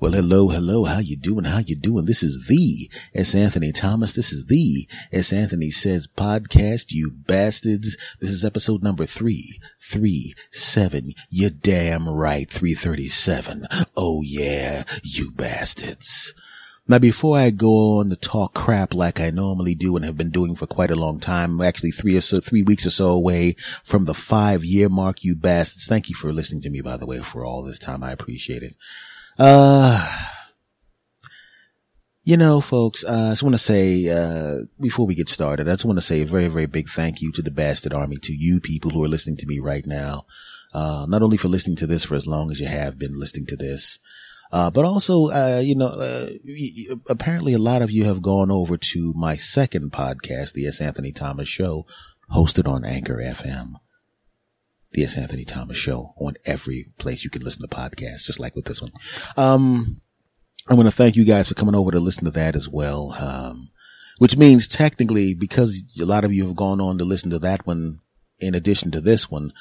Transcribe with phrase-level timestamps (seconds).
[0.00, 0.84] Well, hello, hello.
[0.84, 1.42] How you doing?
[1.42, 2.04] How you doing?
[2.04, 3.34] This is the S.
[3.34, 4.12] Anthony Thomas.
[4.12, 5.32] This is the S.
[5.32, 7.96] Anthony Says podcast, you bastards.
[8.20, 11.14] This is episode number three, three, seven.
[11.30, 12.48] You damn right.
[12.48, 13.66] 337.
[13.96, 16.32] Oh yeah, you bastards.
[16.86, 20.30] Now, before I go on to talk crap like I normally do and have been
[20.30, 23.56] doing for quite a long time, actually three or so, three weeks or so away
[23.82, 25.88] from the five year mark, you bastards.
[25.88, 28.04] Thank you for listening to me, by the way, for all this time.
[28.04, 28.76] I appreciate it.
[29.38, 30.04] Uh,
[32.24, 35.72] you know, folks, uh, I just want to say, uh, before we get started, I
[35.72, 38.32] just want to say a very, very big thank you to the Bastard Army, to
[38.34, 40.26] you people who are listening to me right now.
[40.74, 43.46] Uh, not only for listening to this for as long as you have been listening
[43.46, 44.00] to this,
[44.50, 46.28] uh, but also, uh, you know, uh,
[47.08, 50.80] apparently a lot of you have gone over to my second podcast, the S.
[50.80, 51.86] Anthony Thomas Show,
[52.34, 53.74] hosted on Anchor FM
[54.92, 55.16] the S.
[55.16, 58.80] Anthony Thomas Show on every place you can listen to podcasts, just like with this
[58.80, 58.92] one.
[59.36, 60.00] Um,
[60.68, 63.12] I want to thank you guys for coming over to listen to that as well.
[63.18, 63.70] Um,
[64.18, 67.66] which means technically, because a lot of you have gone on to listen to that
[67.66, 68.00] one
[68.40, 69.52] in addition to this one,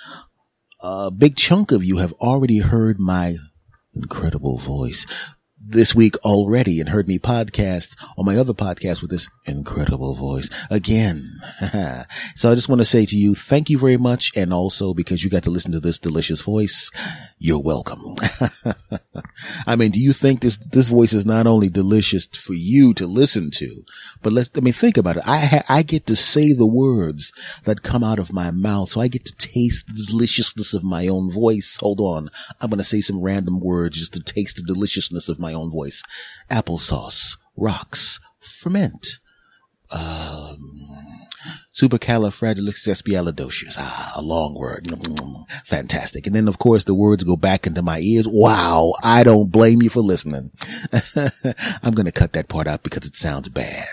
[0.82, 3.38] a big chunk of you have already heard my
[3.96, 5.06] incredible voice
[5.70, 10.50] this week already and heard me podcast on my other podcast with this incredible voice
[10.70, 11.30] again.
[12.36, 14.32] so I just want to say to you, thank you very much.
[14.36, 16.90] And also because you got to listen to this delicious voice,
[17.40, 18.16] you're welcome.
[19.68, 23.06] I mean, do you think this, this voice is not only delicious for you to
[23.06, 23.84] listen to,
[24.24, 25.24] but let's, I mean, think about it.
[25.28, 27.32] I, ha- I get to say the words
[27.66, 28.90] that come out of my mouth.
[28.90, 31.78] So I get to taste the deliciousness of my own voice.
[31.80, 32.30] Hold on.
[32.60, 35.72] I'm going to say some random words just to taste the deliciousness of my own
[35.72, 36.02] voice.
[36.50, 39.20] Applesauce, rocks, ferment,
[39.92, 40.58] um,
[41.74, 43.76] supercalifragilisticexpialidocious.
[43.78, 44.88] Ah, a long word.
[45.66, 46.28] Fantastic.
[46.28, 48.28] And then of course the words go back into my ears.
[48.30, 48.94] Wow.
[49.04, 50.52] I don't blame you for listening.
[51.84, 53.88] I'm going to cut that part out because it sounds bad.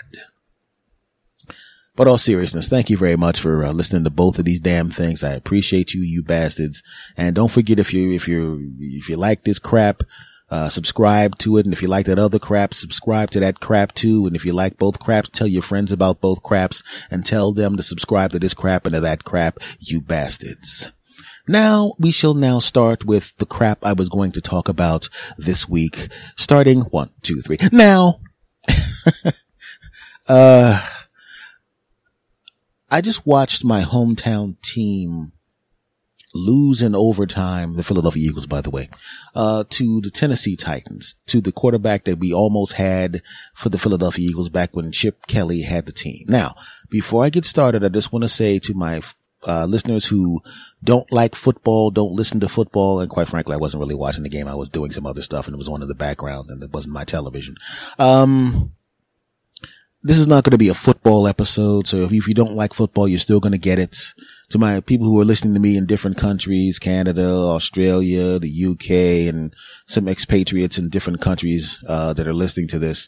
[1.95, 4.89] But all seriousness, thank you very much for uh, listening to both of these damn
[4.89, 5.23] things.
[5.23, 6.83] I appreciate you, you bastards.
[7.15, 10.01] And don't forget if you, if you, if you like this crap,
[10.49, 11.65] uh, subscribe to it.
[11.65, 14.25] And if you like that other crap, subscribe to that crap too.
[14.27, 17.77] And if you like both craps, tell your friends about both craps and tell them
[17.77, 20.91] to subscribe to this crap and to that crap, you bastards.
[21.47, 25.69] Now we shall now start with the crap I was going to talk about this
[25.69, 27.57] week, starting one, two, three.
[27.71, 28.21] Now,
[30.27, 30.87] uh,
[32.89, 35.33] I just watched my hometown team
[36.35, 38.89] lose in overtime, the Philadelphia Eagles, by the way,
[39.33, 43.21] uh, to the Tennessee Titans, to the quarterback that we almost had
[43.53, 46.25] for the Philadelphia Eagles back when Chip Kelly had the team.
[46.27, 46.55] Now,
[46.89, 49.01] before I get started, I just want to say to my
[49.47, 50.41] uh, listeners who
[50.83, 54.29] don't like football, don't listen to football, and quite frankly, I wasn't really watching the
[54.29, 54.47] game.
[54.47, 56.73] I was doing some other stuff and it was on in the background and it
[56.73, 57.55] wasn't my television.
[57.97, 58.73] Um,
[60.05, 61.87] this is not going to be a football episode.
[61.87, 63.97] So if if you don't like football, you're still going to get it.
[64.49, 69.27] To my people who are listening to me in different countries, Canada, Australia, the UK,
[69.33, 69.53] and
[69.87, 73.07] some expatriates in different countries, uh, that are listening to this,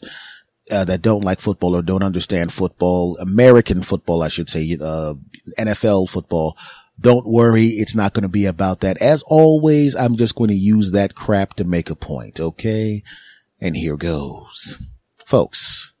[0.70, 5.14] uh, that don't like football or don't understand football, American football, I should say, uh,
[5.58, 6.56] NFL football.
[7.00, 7.66] Don't worry.
[7.66, 9.00] It's not going to be about that.
[9.00, 12.40] As always, I'm just going to use that crap to make a point.
[12.40, 13.04] Okay.
[13.60, 14.80] And here goes.
[15.16, 15.94] Folks,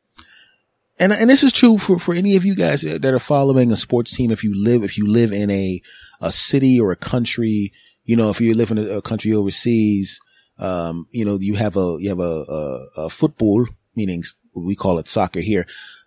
[0.98, 3.76] and and this is true for for any of you guys that are following a
[3.76, 4.30] sports team.
[4.30, 5.80] If you live if you live in a
[6.20, 7.72] a city or a country,
[8.04, 10.20] you know, if you live in a, country overseas,
[10.58, 14.22] um, you know, you have a you have a, a, a football, meaning
[14.54, 15.66] we call it soccer here,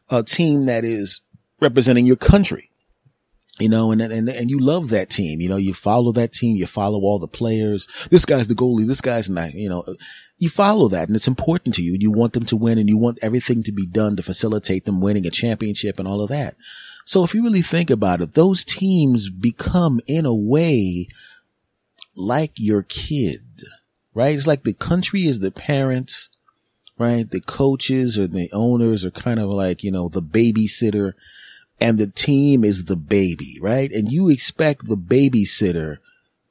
[0.10, 1.22] a team that is
[1.60, 2.72] representing your country
[3.62, 5.40] you know, and, and, and you love that team.
[5.40, 6.56] You know, you follow that team.
[6.56, 7.88] You follow all the players.
[8.10, 8.88] This guy's the goalie.
[8.88, 9.84] This guy's not, you know,
[10.42, 12.90] you follow that and it's important to you and you want them to win and
[12.90, 16.30] you want everything to be done to facilitate them winning a championship and all of
[16.30, 16.56] that.
[17.06, 21.08] So if you really think about it, those teams become in a way
[22.16, 23.62] like your kid,
[24.16, 24.34] right?
[24.34, 26.30] It's like the country is the parents,
[26.98, 27.30] right?
[27.30, 31.14] The coaches or the owners are kind of like, you know, the babysitter
[31.80, 33.92] and the team is the baby, right?
[33.92, 35.98] And you expect the babysitter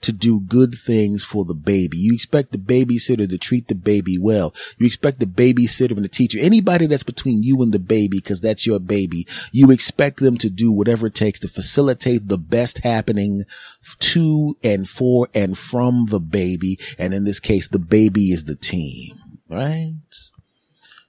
[0.03, 1.99] to do good things for the baby.
[1.99, 4.55] You expect the babysitter to treat the baby well.
[4.79, 8.41] You expect the babysitter and the teacher, anybody that's between you and the baby, because
[8.41, 12.79] that's your baby, you expect them to do whatever it takes to facilitate the best
[12.79, 13.43] happening
[13.99, 16.79] to and for and from the baby.
[16.99, 19.17] And in this case, the baby is the team,
[19.49, 19.95] right?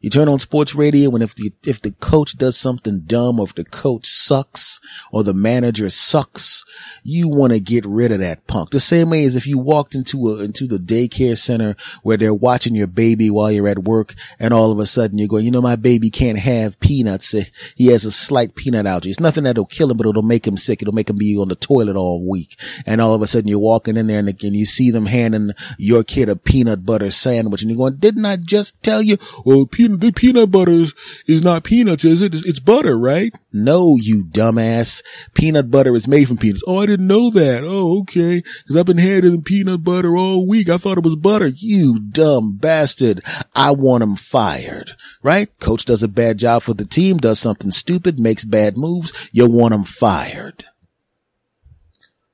[0.01, 3.45] You turn on sports radio and if the, if the coach does something dumb or
[3.45, 4.81] if the coach sucks
[5.11, 6.65] or the manager sucks,
[7.03, 8.71] you want to get rid of that punk.
[8.71, 12.33] The same way as if you walked into a, into the daycare center where they're
[12.33, 15.51] watching your baby while you're at work and all of a sudden you're going, you
[15.51, 17.35] know, my baby can't have peanuts.
[17.75, 19.11] He has a slight peanut allergy.
[19.11, 20.81] It's nothing that'll kill him, but it'll make him sick.
[20.81, 22.59] It'll make him be on the toilet all week.
[22.87, 25.51] And all of a sudden you're walking in there and, and you see them handing
[25.77, 29.17] your kid a peanut butter sandwich and you're going, didn't I just tell you?
[29.45, 30.93] Well, peanut peanut, the peanut butter is,
[31.27, 32.33] is not peanuts, is it?
[32.33, 33.33] It's, it's butter, right?
[33.51, 35.03] No, you dumbass.
[35.33, 36.63] Peanut butter is made from peanuts.
[36.67, 37.63] Oh, I didn't know that.
[37.63, 38.41] Oh, okay.
[38.67, 40.69] Cause I've been handing peanut butter all week.
[40.69, 41.47] I thought it was butter.
[41.47, 43.21] You dumb bastard.
[43.55, 45.49] I want him fired, right?
[45.59, 49.11] Coach does a bad job for the team, does something stupid, makes bad moves.
[49.31, 50.65] You want him fired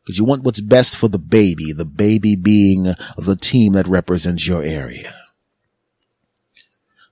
[0.07, 2.83] because you want what's best for the baby, the baby being
[3.17, 5.13] the team that represents your area.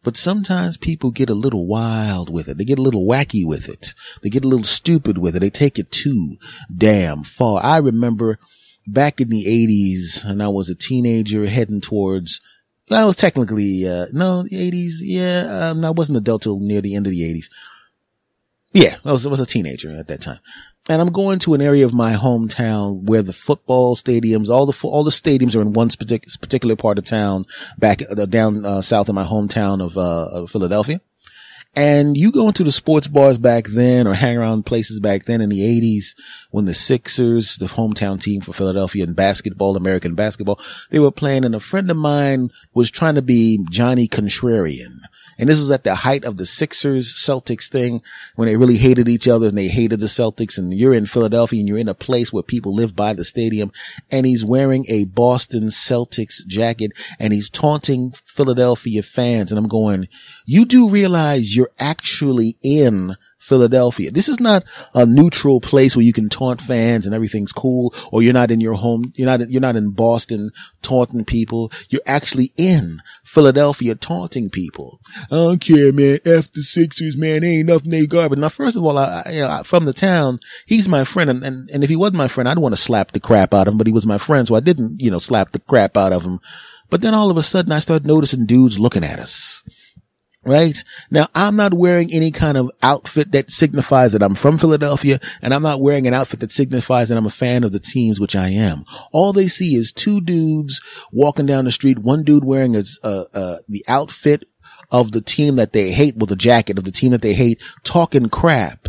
[0.06, 2.58] But sometimes people get a little wild with it.
[2.58, 3.94] They get a little wacky with it.
[4.22, 5.40] They get a little stupid with it.
[5.40, 6.38] They take it too
[6.74, 7.62] damn far.
[7.62, 8.40] I remember
[8.88, 12.40] back in the eighties and I was a teenager heading towards,
[12.92, 15.02] I was technically, uh, no, the eighties.
[15.04, 15.72] Yeah.
[15.72, 17.50] Um, I wasn't adult till near the end of the eighties.
[18.76, 20.40] Yeah, I was, I was a teenager at that time.
[20.90, 24.78] And I'm going to an area of my hometown where the football stadiums, all the,
[24.84, 27.46] all the stadiums are in one particular part of town
[27.78, 31.00] back uh, down uh, south of my hometown of, uh, of Philadelphia.
[31.78, 35.40] And you go into the sports bars back then or hang around places back then
[35.40, 36.08] in the 80s
[36.52, 41.46] when the Sixers, the hometown team for Philadelphia in basketball, American basketball, they were playing
[41.46, 45.00] and a friend of mine was trying to be Johnny Contrarian.
[45.38, 48.02] And this was at the height of the Sixers Celtics thing
[48.36, 50.58] when they really hated each other and they hated the Celtics.
[50.58, 53.72] And you're in Philadelphia and you're in a place where people live by the stadium
[54.12, 59.52] and he's wearing a Boston Celtics jacket and he's taunting Philadelphia fans.
[59.52, 60.08] And I'm going,
[60.46, 64.12] you do realize you're actually in Philadelphia.
[64.12, 64.64] This is not
[64.96, 68.60] a neutral place where you can taunt fans and everything's cool, or you're not in
[68.60, 70.50] your home, you're not, you're not in Boston
[70.82, 71.72] taunting people.
[71.90, 75.00] You're actually in Philadelphia taunting people.
[75.32, 76.20] I don't care, man.
[76.26, 77.44] F the Sixers, man.
[77.44, 78.40] ain't nothing they garbage.
[78.40, 81.30] Now, first of all, I, you know, from the town, he's my friend.
[81.30, 83.68] And, and, and if he wasn't my friend, I'd want to slap the crap out
[83.68, 84.48] of him, but he was my friend.
[84.48, 86.40] So I didn't, you know, slap the crap out of him.
[86.90, 89.64] But then all of a sudden I started noticing dudes looking at us
[90.46, 90.82] right?
[91.10, 95.54] Now, I'm not wearing any kind of outfit that signifies that I'm from Philadelphia, and
[95.54, 98.36] I'm not wearing an outfit that signifies that I'm a fan of the teams, which
[98.36, 98.86] I am.
[99.12, 100.82] All they see is two dudes
[101.12, 104.44] walking down the street, one dude wearing a, uh, uh, the outfit
[104.92, 107.62] of the team that they hate with a jacket of the team that they hate
[107.84, 108.88] talking crap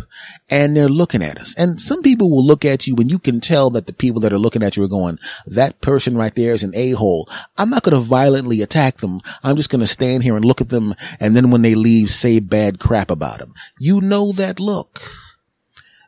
[0.49, 1.55] and they're looking at us.
[1.57, 4.33] And some people will look at you and you can tell that the people that
[4.33, 7.29] are looking at you are going, that person right there is an a-hole.
[7.57, 9.19] I'm not going to violently attack them.
[9.43, 10.93] I'm just going to stand here and look at them.
[11.19, 13.53] And then when they leave, say bad crap about them.
[13.79, 15.01] You know that look.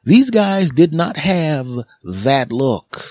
[0.03, 1.67] These guys did not have
[2.03, 3.05] that look.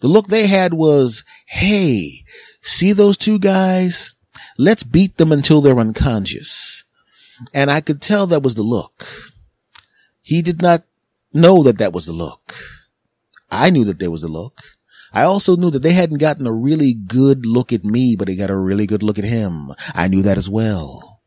[0.00, 2.24] The look they had was, Hey,
[2.60, 4.15] see those two guys?
[4.58, 6.84] Let's beat them until they're unconscious.
[7.52, 9.06] And I could tell that was the look.
[10.22, 10.82] He did not
[11.32, 12.54] know that that was the look.
[13.50, 14.60] I knew that there was a look.
[15.12, 18.36] I also knew that they hadn't gotten a really good look at me, but they
[18.36, 19.70] got a really good look at him.
[19.94, 21.20] I knew that as well.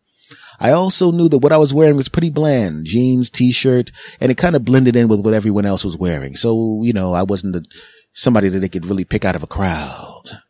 [0.60, 4.38] I also knew that what I was wearing was pretty bland, jeans, t-shirt, and it
[4.38, 6.36] kind of blended in with what everyone else was wearing.
[6.36, 7.66] So, you know, I wasn't the,
[8.14, 10.42] somebody that they could really pick out of a crowd.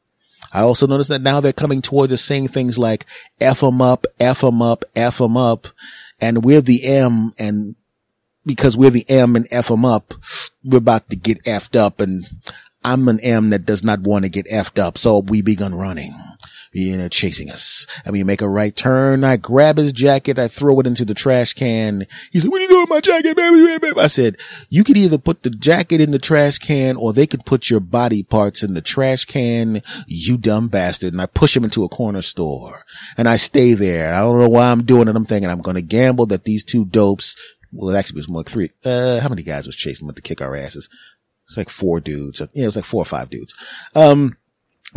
[0.51, 3.05] I also noticed that now they're coming towards us saying things like
[3.39, 5.67] F them up, F them up, F them up.
[6.19, 7.75] And we're the M and
[8.45, 10.13] because we're the M and F them up,
[10.63, 12.25] we're about to get F'd up and
[12.83, 14.97] I'm an M that does not want to get F'd up.
[14.97, 16.13] So we begun running
[16.71, 17.87] you know, chasing us.
[18.05, 19.23] And we make a right turn.
[19.23, 20.37] I grab his jacket.
[20.37, 22.05] I throw it into the trash can.
[22.31, 23.99] He said, what are you doing with my jacket, baby?
[23.99, 24.37] I said,
[24.69, 27.79] you could either put the jacket in the trash can or they could put your
[27.79, 29.81] body parts in the trash can.
[30.07, 31.13] You dumb bastard.
[31.13, 32.85] And I push him into a corner store
[33.17, 34.13] and I stay there.
[34.13, 35.15] I don't know why I'm doing it.
[35.15, 37.35] I'm thinking I'm going to gamble that these two dopes
[37.71, 38.71] well, it actually was more like three.
[38.83, 40.89] Uh, how many guys was chasing them to kick our asses?
[41.47, 42.41] It's like four dudes.
[42.53, 43.55] Yeah, it was like four or five dudes.
[43.95, 44.37] Um,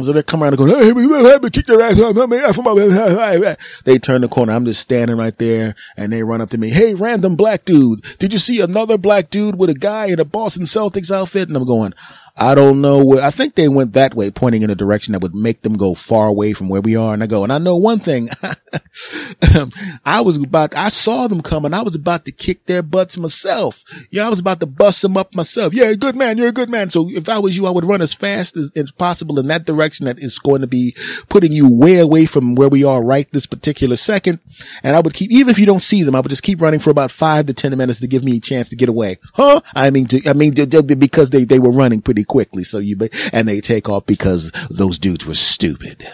[0.01, 1.99] So they come around and go, hey, let me kick their ass.
[3.85, 4.53] They turn the corner.
[4.55, 6.71] I'm just standing right there and they run up to me.
[6.71, 8.03] Hey, random black dude.
[8.19, 11.49] Did you see another black dude with a guy in a Boston Celtics outfit?
[11.49, 11.93] And I'm going,
[12.37, 15.21] I don't know where, I think they went that way, pointing in a direction that
[15.21, 17.13] would make them go far away from where we are.
[17.13, 18.31] And I go, and I know one thing.
[20.05, 21.75] I was about, I saw them coming.
[21.75, 23.85] I was about to kick their butts myself.
[24.11, 25.75] Yeah, I was about to bust them up myself.
[25.75, 26.39] Yeah, good man.
[26.39, 26.89] You're a good man.
[26.89, 29.67] So if I was you, I would run as fast as, as possible in that
[29.67, 30.97] direction that is going to be
[31.29, 34.41] putting you way away from where we are right this particular second.
[34.83, 36.81] And I would keep, even if you don't see them, I would just keep running
[36.81, 39.19] for about five to 10 minutes to give me a chance to get away.
[39.35, 39.61] Huh?
[39.75, 42.65] I mean, to, I mean, because they, they were running pretty pretty quickly.
[42.65, 42.97] So you,
[43.33, 46.07] and they take off because those dudes were stupid.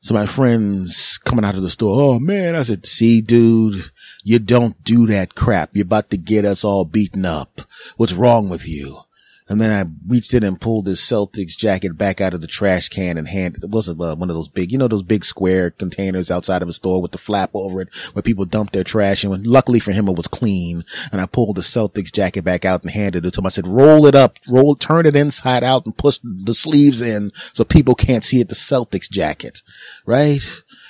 [0.00, 3.90] So my friends coming out of the store, oh man, I said, see dude,
[4.22, 5.70] you don't do that crap.
[5.74, 7.62] You're about to get us all beaten up.
[7.96, 9.00] What's wrong with you?
[9.48, 12.88] And then I reached in and pulled this Celtics jacket back out of the trash
[12.90, 15.70] can and handed, it wasn't uh, one of those big, you know, those big square
[15.70, 19.24] containers outside of a store with the flap over it where people dump their trash.
[19.24, 20.84] And when, luckily for him, it was clean.
[21.10, 23.46] And I pulled the Celtics jacket back out and handed it to him.
[23.46, 27.32] I said, roll it up, roll, turn it inside out and push the sleeves in
[27.54, 28.48] so people can't see it.
[28.48, 29.62] The Celtics jacket,
[30.04, 30.42] right?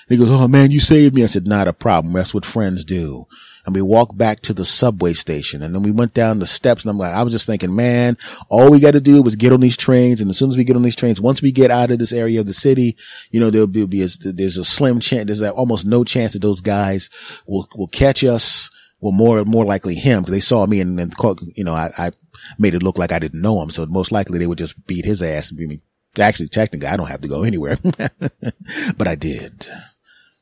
[0.08, 1.22] And he goes, Oh man, you saved me.
[1.22, 2.14] I said, not a problem.
[2.14, 3.26] That's what friends do
[3.68, 6.84] and we walked back to the subway station and then we went down the steps
[6.84, 8.16] and I'm like, I was just thinking, man,
[8.48, 10.22] all we got to do is get on these trains.
[10.22, 12.14] And as soon as we get on these trains, once we get out of this
[12.14, 12.96] area of the city,
[13.30, 16.40] you know, there'll be, be a, there's a slim chance, there's almost no chance that
[16.40, 17.10] those guys
[17.46, 18.70] will, will catch us.
[19.02, 21.12] Well, more, more likely him because they saw me and then,
[21.54, 22.10] you know, I, I
[22.58, 23.68] made it look like I didn't know him.
[23.68, 25.80] So most likely they would just beat his ass and beat me.
[26.18, 27.76] Actually, technically, I don't have to go anywhere,
[28.96, 29.68] but I did.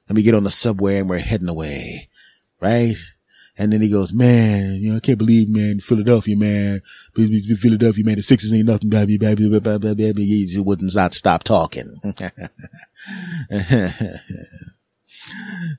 [0.08, 2.08] Let me get on the subway and we're heading away,
[2.60, 2.94] right?
[3.58, 6.80] And then he goes, man, you know, I can't believe, man, Philadelphia, man,
[7.14, 10.26] Philadelphia, man, the Sixers ain't nothing, baby, baby, baby, baby, baby.
[10.26, 12.00] He just wouldn't not stop talking.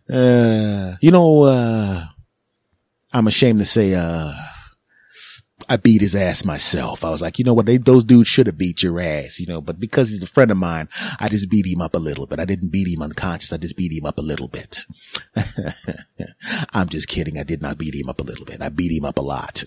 [0.10, 2.06] uh, you know, uh,
[3.14, 4.34] I'm ashamed to say, uh,
[5.70, 7.04] I beat his ass myself.
[7.04, 7.66] I was like, you know what?
[7.66, 10.50] They, those dudes should have beat your ass, you know, but because he's a friend
[10.50, 10.88] of mine,
[11.20, 12.40] I just beat him up a little bit.
[12.40, 13.52] I didn't beat him unconscious.
[13.52, 14.86] I just beat him up a little bit.
[16.74, 17.38] I'm just kidding.
[17.38, 18.62] I did not beat him up a little bit.
[18.62, 19.64] I beat him up a lot.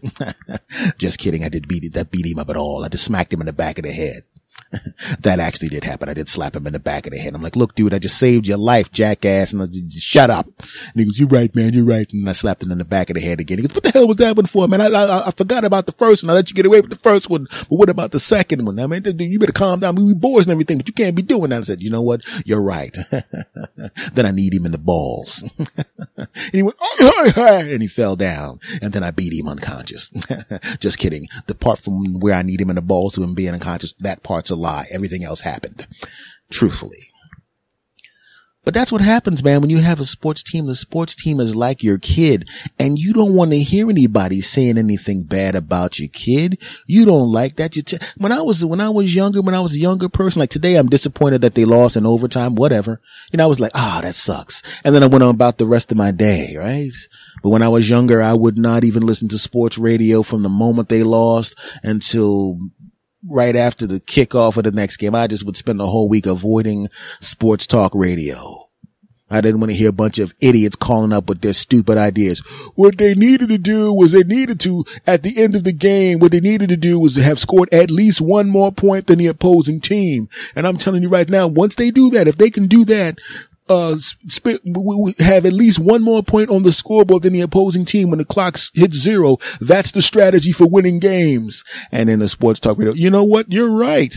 [0.98, 1.44] just kidding.
[1.44, 2.84] I did beat that beat him up at all.
[2.84, 4.22] I just smacked him in the back of the head.
[5.20, 6.08] that actually did happen.
[6.08, 7.34] I did slap him in the back of the head.
[7.34, 9.52] I'm like, look, dude, I just saved your life, jackass.
[9.52, 10.46] And I said, shut up.
[10.46, 11.72] And he goes, you're right, man.
[11.72, 12.10] You're right.
[12.12, 13.58] And I slapped him in the back of the head again.
[13.58, 14.80] He goes, what the hell was that one for, man?
[14.80, 16.30] I, I, I forgot about the first one.
[16.30, 17.46] I let you get away with the first one.
[17.50, 18.78] But what about the second one?
[18.78, 19.96] I mean, dude, you better calm down.
[19.96, 21.60] We boys and everything, but you can't be doing that.
[21.60, 22.22] I said, you know what?
[22.46, 22.96] You're right.
[24.12, 25.42] then I need him in the balls.
[26.16, 27.32] and he went, oh,
[27.70, 28.58] and he fell down.
[28.82, 30.10] And then I beat him unconscious.
[30.78, 31.26] just kidding.
[31.46, 34.22] The part from where I need him in the balls to him being unconscious, that
[34.22, 34.84] part's a lie.
[34.92, 35.86] Everything else happened.
[36.50, 37.10] Truthfully.
[38.62, 39.62] But that's what happens, man.
[39.62, 42.46] When you have a sports team, the sports team is like your kid
[42.78, 46.62] and you don't want to hear anybody saying anything bad about your kid.
[46.86, 47.72] You don't like that.
[47.72, 50.50] T- when I was, when I was younger, when I was a younger person, like
[50.50, 53.00] today, I'm disappointed that they lost in overtime, whatever.
[53.32, 54.62] You know, I was like, ah, oh, that sucks.
[54.84, 56.92] And then I went on about the rest of my day, right?
[57.42, 60.50] But when I was younger, I would not even listen to sports radio from the
[60.50, 62.58] moment they lost until
[63.28, 65.14] right after the kickoff of the next game.
[65.14, 66.88] I just would spend the whole week avoiding
[67.20, 68.66] sports talk radio.
[69.32, 72.40] I didn't want to hear a bunch of idiots calling up with their stupid ideas.
[72.74, 76.18] What they needed to do was they needed to, at the end of the game,
[76.18, 79.20] what they needed to do was to have scored at least one more point than
[79.20, 80.28] the opposing team.
[80.56, 83.18] And I'm telling you right now, once they do that, if they can do that,
[83.70, 87.84] uh, sp- we have at least one more point on the scoreboard than the opposing
[87.84, 89.38] team when the clock hits zero.
[89.60, 91.64] That's the strategy for winning games.
[91.92, 93.50] And in the sports talk radio, you know what?
[93.50, 94.14] You're right.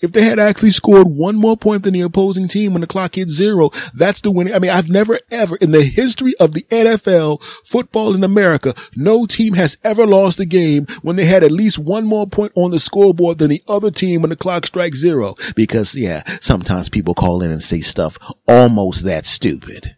[0.00, 3.14] If they had actually scored one more point than the opposing team when the clock
[3.14, 4.54] hit zero, that's the winning.
[4.54, 9.26] I mean, I've never ever in the history of the NFL football in America, no
[9.26, 12.70] team has ever lost a game when they had at least one more point on
[12.70, 15.34] the scoreboard than the other team when the clock strikes zero.
[15.54, 19.95] Because yeah, sometimes people call in and say stuff almost that stupid.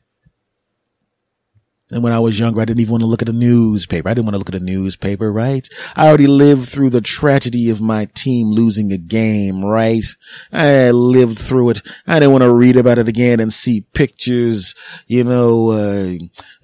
[1.91, 4.09] And when I was younger, I didn't even want to look at a newspaper.
[4.09, 5.67] I didn't want to look at a newspaper, right?
[5.97, 10.05] I already lived through the tragedy of my team losing a game, right?
[10.53, 11.83] I lived through it.
[12.07, 14.75] I didn't want to read about it again and see pictures,
[15.07, 16.15] you know, uh,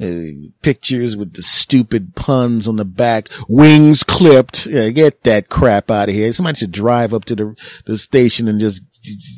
[0.05, 4.67] uh, pictures with the stupid puns on the back, wings clipped.
[4.67, 6.33] Yeah, get that crap out of here.
[6.35, 8.83] Somebody should drive up to the, the station and just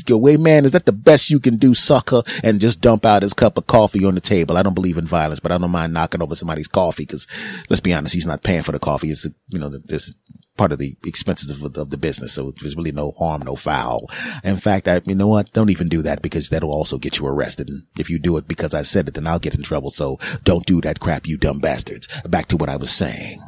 [0.04, 2.22] go, wait, man, is that the best you can do, sucker?
[2.42, 4.56] And just dump out his cup of coffee on the table.
[4.56, 7.26] I don't believe in violence, but I don't mind knocking over somebody's coffee because
[7.68, 9.10] let's be honest, he's not paying for the coffee.
[9.10, 10.12] It's, you know, there's
[10.56, 12.32] part of the expenses of, of the business.
[12.32, 14.08] So there's really no harm, no foul.
[14.42, 15.52] In fact, I, you know what?
[15.52, 17.68] Don't even do that because that'll also get you arrested.
[17.68, 19.90] And if you do it because I said it, then I'll get in trouble.
[19.90, 22.08] So don't do that crap, you dumb bastards.
[22.22, 23.40] Back to what I was saying.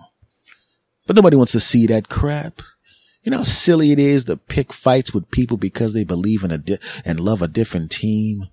[1.07, 2.61] But nobody wants to see that crap.
[3.23, 6.51] You know how silly it is to pick fights with people because they believe in
[6.51, 8.49] a di- and love a different team.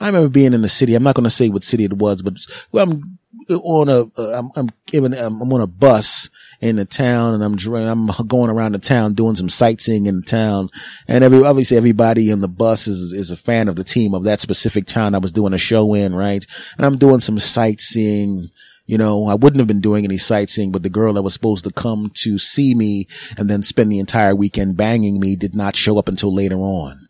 [0.00, 0.94] I remember being in the city.
[0.94, 2.34] I'm not going to say what city it was, but
[2.72, 4.72] well, I'm on a, uh, I'm,
[5.14, 9.34] I'm on a bus in the town and I'm, I'm going around the town doing
[9.34, 10.70] some sightseeing in the town.
[11.08, 14.24] And every, obviously everybody in the bus is, is a fan of the team of
[14.24, 16.46] that specific town I was doing a show in, right?
[16.76, 18.50] And I'm doing some sightseeing.
[18.92, 21.64] You know, I wouldn't have been doing any sightseeing, but the girl that was supposed
[21.64, 23.06] to come to see me
[23.38, 27.01] and then spend the entire weekend banging me did not show up until later on.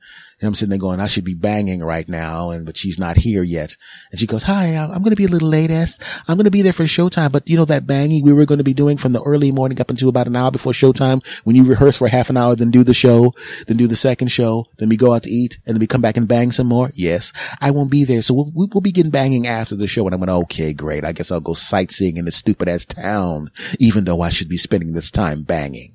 [0.43, 2.51] And I'm sitting there going, I should be banging right now.
[2.51, 3.77] And, but she's not here yet.
[4.11, 6.01] And she goes, hi, I'm going to be a little late ass.
[6.27, 7.31] I'm going to be there for showtime.
[7.31, 9.81] But you know, that banging we were going to be doing from the early morning
[9.81, 12.73] up until about an hour before showtime when you rehearse for half an hour, then
[12.73, 13.33] do the show,
[13.69, 16.01] then do the second show, then we go out to eat and then we come
[16.01, 16.91] back and bang some more.
[16.95, 18.23] Yes, I won't be there.
[18.23, 20.07] So we'll, we'll begin banging after the show.
[20.07, 21.05] And I'm going, okay, great.
[21.05, 24.57] I guess I'll go sightseeing in this stupid ass town, even though I should be
[24.57, 25.93] spending this time banging.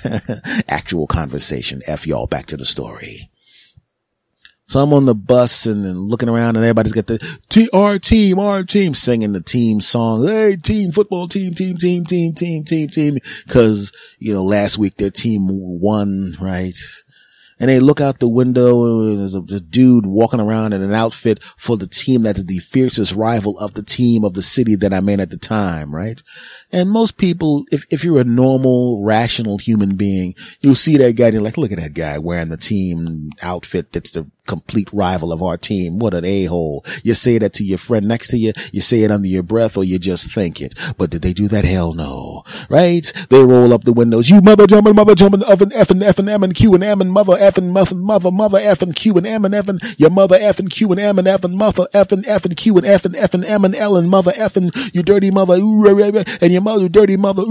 [0.68, 1.80] Actual conversation.
[1.86, 3.30] F y'all back to the story.
[4.70, 8.38] So I'm on the bus and, and looking around and everybody's got the our team,
[8.38, 10.28] our team singing the team song.
[10.28, 13.18] Hey, team football team, team, team, team, team, team, team.
[13.48, 16.78] Cause, you know, last week their team won, right?
[17.60, 20.94] and they look out the window and there's a, a, dude walking around in an
[20.94, 24.74] outfit for the team that is the fiercest rival of the team of the city
[24.76, 26.20] that I'm in at the time, right?
[26.72, 31.26] And most people, if, if you're a normal, rational human being, you'll see that guy
[31.26, 35.32] and you're like, look at that guy wearing the team outfit that's the complete rival
[35.32, 36.00] of our team.
[36.00, 36.84] What an a-hole.
[37.04, 38.52] You say that to your friend next to you.
[38.72, 40.74] You say it under your breath or you just think it.
[40.98, 41.64] But did they do that?
[41.64, 42.42] Hell no.
[42.68, 43.10] Right?
[43.28, 44.28] They roll up the windows.
[44.28, 47.00] You mother jumping, mother jumping, oven, F and F and M and Q and M
[47.00, 49.80] and mother F and mother, mother, mother F and Q and M and F and
[49.96, 52.56] your mother F and Q and M and F and mother F and F and
[52.56, 55.30] Q and F and F and M and L and mother F and you dirty
[55.30, 57.44] mother, and your mother, dirty mother,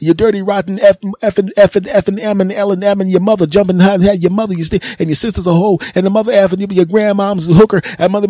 [0.00, 3.02] you dirty rotten F, F and F and F and M and L and M
[3.02, 4.64] and your mother jumping, high, your mother, you
[4.98, 8.28] and your sister's a hoe and the mother F and your grandmom's hooker and mother,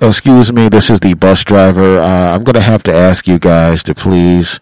[0.00, 2.00] Excuse me, this is the bus driver.
[2.00, 4.58] Uh, I'm going to have to ask you guys to please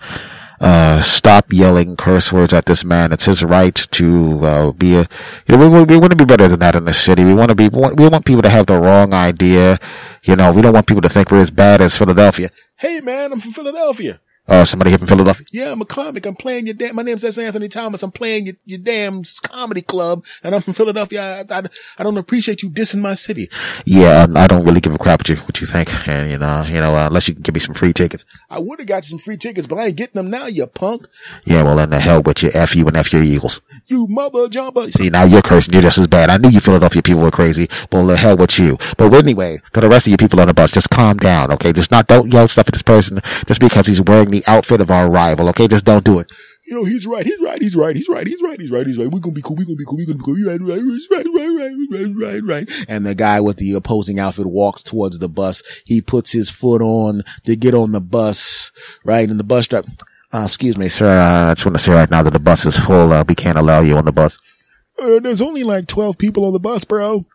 [0.62, 3.12] uh, stop yelling curse words at this man.
[3.12, 5.08] It's his right to uh, be a.
[5.46, 7.24] You know, we, we want to be better than that in the city.
[7.24, 7.68] We want to be.
[7.68, 9.80] We want, we want people to have the wrong idea.
[10.22, 12.50] You know, we don't want people to think we're as bad as Philadelphia.
[12.76, 14.20] Hey, man, I'm from Philadelphia.
[14.48, 15.46] Oh, somebody here from Philadelphia?
[15.52, 16.26] Yeah, I'm a comic.
[16.26, 17.38] I'm playing your damn, my name's S.
[17.38, 18.02] Anthony Thomas.
[18.02, 21.44] I'm playing your, your damn comedy club and I'm from Philadelphia.
[21.48, 21.62] I, I,
[21.98, 23.48] I don't appreciate you dissing my city.
[23.84, 26.08] Yeah, I don't really give a crap what you, what you think.
[26.08, 28.24] And, you know, you know, uh, unless you can give me some free tickets.
[28.50, 30.66] I would have got you some free tickets, but I ain't getting them now, you
[30.66, 31.06] punk.
[31.44, 32.50] Yeah, well, in the hell with you.
[32.52, 33.60] F you and F your Eagles.
[33.86, 34.90] You mother jumper.
[34.90, 35.72] See, now you're cursing.
[35.72, 36.30] You're just as bad.
[36.30, 38.76] I knew you Philadelphia people were crazy, Well, the hell with you.
[38.96, 41.72] But anyway, for the rest of you people on the bus, just calm down, okay?
[41.72, 44.90] Just not, don't yell stuff at this person just because he's wearing the outfit of
[44.90, 45.48] our rival.
[45.50, 46.30] Okay, just don't do it.
[46.66, 47.24] You know, he's right.
[47.24, 47.60] He's right.
[47.60, 47.96] He's right.
[47.96, 48.26] He's right.
[48.26, 48.60] He's right.
[48.60, 48.86] He's right.
[48.86, 49.08] He's right.
[49.08, 49.56] We're gonna be cool.
[49.56, 49.98] We're gonna be cool.
[49.98, 50.34] We're gonna be cool.
[50.34, 52.86] Right, right, right, right, right, right, right, right.
[52.88, 55.62] And the guy with the opposing outfit walks towards the bus.
[55.84, 58.70] He puts his foot on to get on the bus,
[59.04, 59.28] right?
[59.28, 59.88] And the bus driver,
[60.32, 61.18] uh, excuse me, sir.
[61.18, 63.12] Uh, I just want to say right now that the bus is full.
[63.12, 64.38] Uh, we can't allow you on the bus.
[65.00, 67.26] Uh, there's only like 12 people on the bus, bro.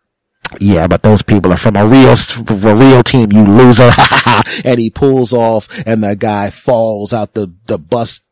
[0.60, 3.90] Yeah, but those people are from a real, a real team, you loser.
[4.64, 8.22] and he pulls off and the guy falls out the, the bus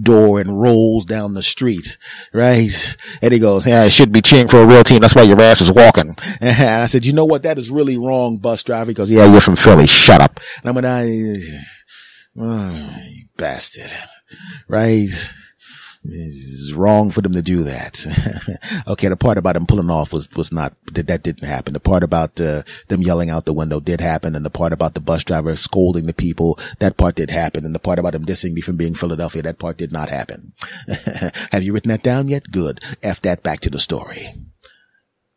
[0.00, 1.98] door and rolls down the street,
[2.32, 2.96] right?
[3.20, 5.00] And he goes, yeah, it should be cheering for a real team.
[5.00, 6.16] That's why your ass is walking.
[6.40, 7.42] And I said, you know what?
[7.42, 8.90] That is really wrong, bus driver.
[8.90, 9.86] He goes, yeah, you're from Philly.
[9.86, 10.40] Shut up.
[10.62, 11.42] And I'm going,
[12.38, 13.90] oh, ah, you bastard,
[14.68, 15.08] right?
[16.10, 18.04] It's wrong for them to do that.
[18.88, 21.72] okay, the part about him pulling off was was not that that didn't happen.
[21.72, 24.94] The part about uh, them yelling out the window did happen, and the part about
[24.94, 28.24] the bus driver scolding the people that part did happen, and the part about him
[28.24, 30.52] dissing me from being Philadelphia that part did not happen.
[31.52, 32.50] Have you written that down yet?
[32.50, 32.80] Good.
[33.02, 34.28] F that back to the story.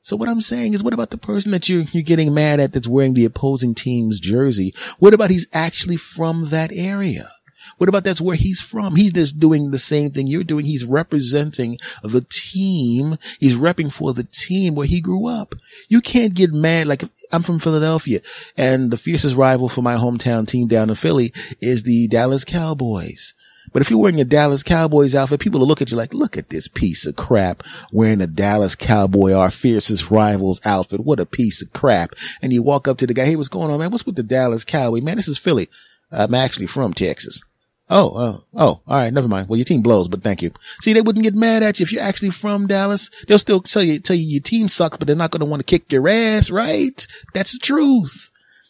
[0.01, 2.73] So what I'm saying is, what about the person that you're you're getting mad at
[2.73, 4.73] that's wearing the opposing team's jersey?
[4.97, 7.29] What about he's actually from that area?
[7.77, 8.95] What about that's where he's from?
[8.95, 10.65] He's just doing the same thing you're doing.
[10.65, 13.17] He's representing the team.
[13.39, 15.55] He's repping for the team where he grew up.
[15.87, 16.87] You can't get mad.
[16.87, 18.21] Like I'm from Philadelphia
[18.57, 23.33] and the fiercest rival for my hometown team down in Philly is the Dallas Cowboys.
[23.71, 26.37] But if you're wearing a Dallas Cowboys outfit, people will look at you like, look
[26.37, 31.01] at this piece of crap wearing a Dallas Cowboy, our fiercest rivals outfit.
[31.01, 32.15] What a piece of crap.
[32.41, 33.91] And you walk up to the guy, hey, what's going on, man?
[33.91, 35.01] What's with the Dallas Cowboy?
[35.01, 35.69] Man, this is Philly.
[36.11, 37.43] Uh, I'm actually from Texas.
[37.91, 39.11] Oh, oh, oh, all right.
[39.11, 39.49] Never mind.
[39.49, 40.51] Well, your team blows, but thank you.
[40.81, 43.09] See, they wouldn't get mad at you if you're actually from Dallas.
[43.27, 45.61] They'll still tell you, tell you your team sucks, but they're not going to want
[45.61, 47.07] to kick your ass, right?
[47.33, 48.29] That's the truth.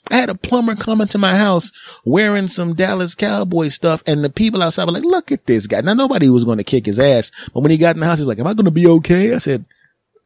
[0.09, 1.71] I had a plumber come into my house
[2.05, 5.81] wearing some Dallas Cowboy stuff and the people outside were like, look at this guy.
[5.81, 8.17] Now nobody was going to kick his ass, but when he got in the house,
[8.17, 9.35] he's like, am I going to be okay?
[9.35, 9.65] I said,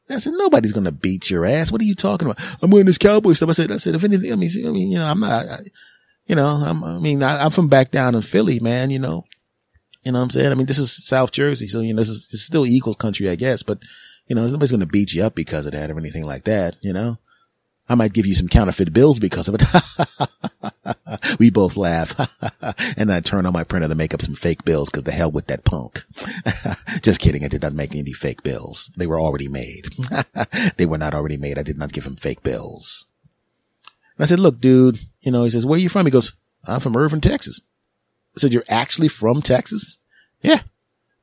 [0.10, 1.72] I said, nobody's going to beat your ass.
[1.72, 2.40] What are you talking about?
[2.62, 3.50] I'm wearing this cowboy stuff.
[3.50, 5.58] I said, I said, if anything, I mean, I mean, you know, I'm not, I,
[6.26, 9.26] you know, I'm, I mean, I, am from back down in Philly, man, you know,
[10.04, 10.52] you know what I'm saying?
[10.52, 11.68] I mean, this is South Jersey.
[11.68, 13.80] So, you know, this is, still Eagles country, I guess, but,
[14.28, 16.76] you know, nobody's going to beat you up because of that or anything like that,
[16.82, 17.18] you know?
[17.90, 21.38] I might give you some counterfeit bills because of it.
[21.40, 22.16] we both laugh.
[22.98, 25.32] and I turn on my printer to make up some fake bills because the hell
[25.32, 26.04] with that punk.
[27.02, 27.44] Just kidding.
[27.44, 28.90] I did not make any fake bills.
[28.96, 29.90] They were already made.
[30.78, 31.60] they were not already made.
[31.60, 33.08] I did not give him fake bills.
[34.18, 36.06] And I said, look, dude, you know, he says, where are you from?
[36.06, 36.34] He goes,
[36.66, 37.62] I'm from Irving, Texas.
[38.36, 40.00] I said, you're actually from Texas?
[40.42, 40.62] Yeah.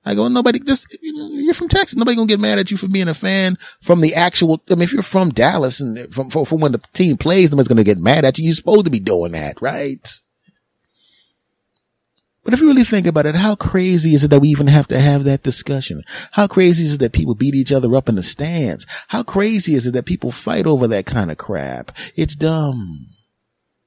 [0.05, 1.97] I go, nobody, just, you know, you're from Texas.
[1.97, 4.83] Nobody gonna get mad at you for being a fan from the actual, I mean,
[4.83, 8.25] if you're from Dallas and from, from, when the team plays, nobody's gonna get mad
[8.25, 8.47] at you.
[8.47, 10.21] You're supposed to be doing that, right?
[12.43, 14.89] But if you really think about it, how crazy is it that we even have
[14.89, 16.03] to have that discussion?
[16.33, 18.87] How crazy is it that people beat each other up in the stands?
[19.09, 21.95] How crazy is it that people fight over that kind of crap?
[22.17, 23.09] It's dumb.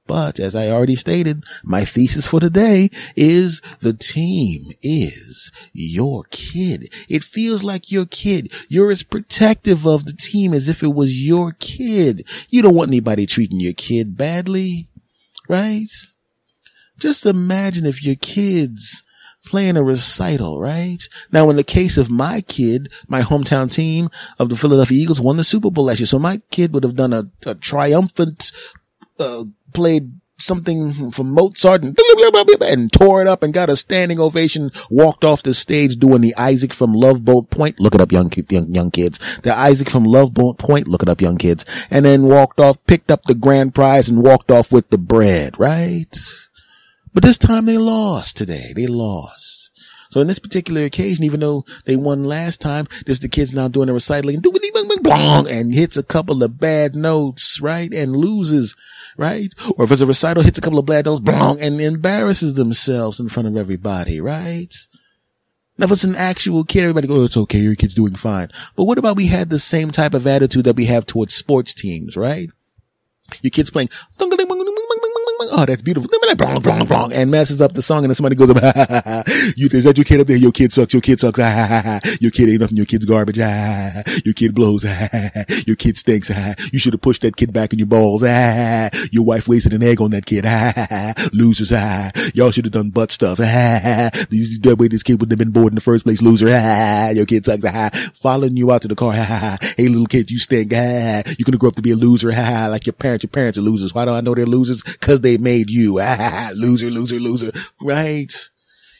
[0.06, 6.92] But as I already stated, my thesis for today is the team is your kid.
[7.08, 8.52] It feels like your kid.
[8.68, 12.28] You're as protective of the team as if it was your kid.
[12.50, 14.88] You don't want anybody treating your kid badly,
[15.48, 15.88] right?
[16.98, 19.04] Just imagine if your kids
[19.46, 21.02] playing a recital, right?
[21.32, 25.36] Now, in the case of my kid, my hometown team of the Philadelphia Eagles won
[25.36, 26.06] the Super Bowl last year.
[26.06, 28.52] So my kid would have done a, a triumphant,
[29.18, 31.98] uh, played something from Mozart and,
[32.62, 36.34] and tore it up and got a standing ovation, walked off the stage doing the
[36.36, 37.78] Isaac from Love Boat Point.
[37.78, 39.18] Look it up, young, young, young kids.
[39.38, 40.88] The Isaac from Love Boat Point.
[40.88, 41.64] Look it up, young kids.
[41.90, 45.58] And then walked off, picked up the grand prize and walked off with the bread,
[45.58, 46.16] right?
[47.12, 48.72] But this time they lost today.
[48.74, 49.63] They lost.
[50.14, 53.66] So in this particular occasion, even though they won last time, this the kids now
[53.66, 54.46] doing a recital and
[55.48, 57.92] and hits a couple of bad notes, right?
[57.92, 58.76] And loses,
[59.16, 59.52] right?
[59.76, 61.20] Or if it's a recital, hits a couple of bad notes,
[61.60, 64.72] and embarrasses themselves in front of everybody, right?
[65.78, 67.58] Now, if it's an actual kid, everybody goes, oh, it's okay.
[67.58, 68.50] Your kid's doing fine.
[68.76, 71.74] But what about we had the same type of attitude that we have towards sports
[71.74, 72.50] teams, right?
[73.42, 73.88] Your kid's playing,
[75.56, 76.10] oh, that's beautiful.
[77.12, 78.56] And messes up the song and then somebody goes up,
[79.56, 80.36] you, is that your kid up there?
[80.36, 80.92] Your kid sucks.
[80.92, 81.38] Your kid sucks.
[82.20, 82.76] your kid ain't nothing.
[82.76, 83.38] Your kid's garbage.
[83.38, 84.84] your kid blows.
[85.66, 86.30] your kid stinks.
[86.72, 88.22] you should have pushed that kid back in your balls.
[88.22, 90.44] your wife wasted an egg on that kid.
[91.32, 91.70] Losers.
[92.34, 93.38] Y'all should have done butt stuff.
[93.38, 96.22] These, that way this kid wouldn't have been born in the first place.
[96.22, 96.48] Loser.
[97.14, 97.64] your kid sucks.
[98.18, 99.12] Following you out to the car.
[99.12, 100.72] hey, little kid, you stink.
[100.72, 102.28] You're going to grow up to be a loser.
[102.30, 103.22] like your parents.
[103.22, 103.94] Your parents are losers.
[103.94, 104.82] Why do I know they're losers?
[104.82, 105.94] Cause they made you.
[106.56, 107.52] loser, loser, loser.
[107.80, 108.32] Right?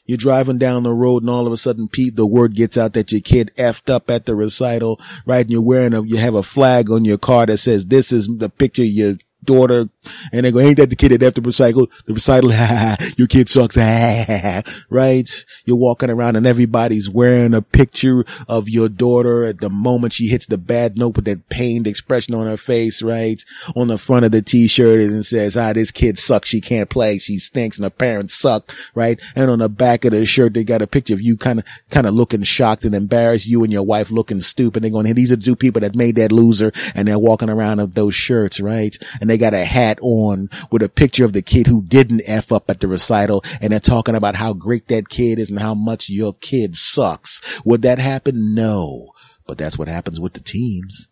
[0.07, 2.93] You're driving down the road and all of a sudden, Pete, the word gets out
[2.93, 5.41] that your kid effed up at the recital, right?
[5.41, 8.29] And you're wearing a, you have a flag on your car that says, this is
[8.29, 9.89] the picture your daughter
[10.33, 12.51] and they go, ain't that the kid that to recycle the recital?
[13.17, 13.77] Your kid sucks.
[14.91, 15.45] right?
[15.65, 20.29] You're walking around and everybody's wearing a picture of your daughter at the moment she
[20.29, 23.43] hits the bad note with that pained expression on her face, right?
[23.75, 26.49] On the front of the t-shirt and says, ah, this kid sucks.
[26.49, 27.19] She can't play.
[27.19, 29.21] She stinks and her parents suck, right?
[29.35, 31.65] And on the back of the shirt, they got a picture of you kind of,
[31.91, 33.47] kind of looking shocked and embarrassed.
[33.47, 34.83] You and your wife looking stupid.
[34.83, 37.81] They're going, hey, these are two people that made that loser and they're walking around
[37.81, 38.97] of those shirts, right?
[39.21, 42.53] And they got a hat on with a picture of the kid who didn't F
[42.53, 45.75] up at the recital and they're talking about how great that kid is and how
[45.75, 47.41] much your kid sucks.
[47.65, 48.55] Would that happen?
[48.55, 49.13] No.
[49.47, 51.09] But that's what happens with the teams.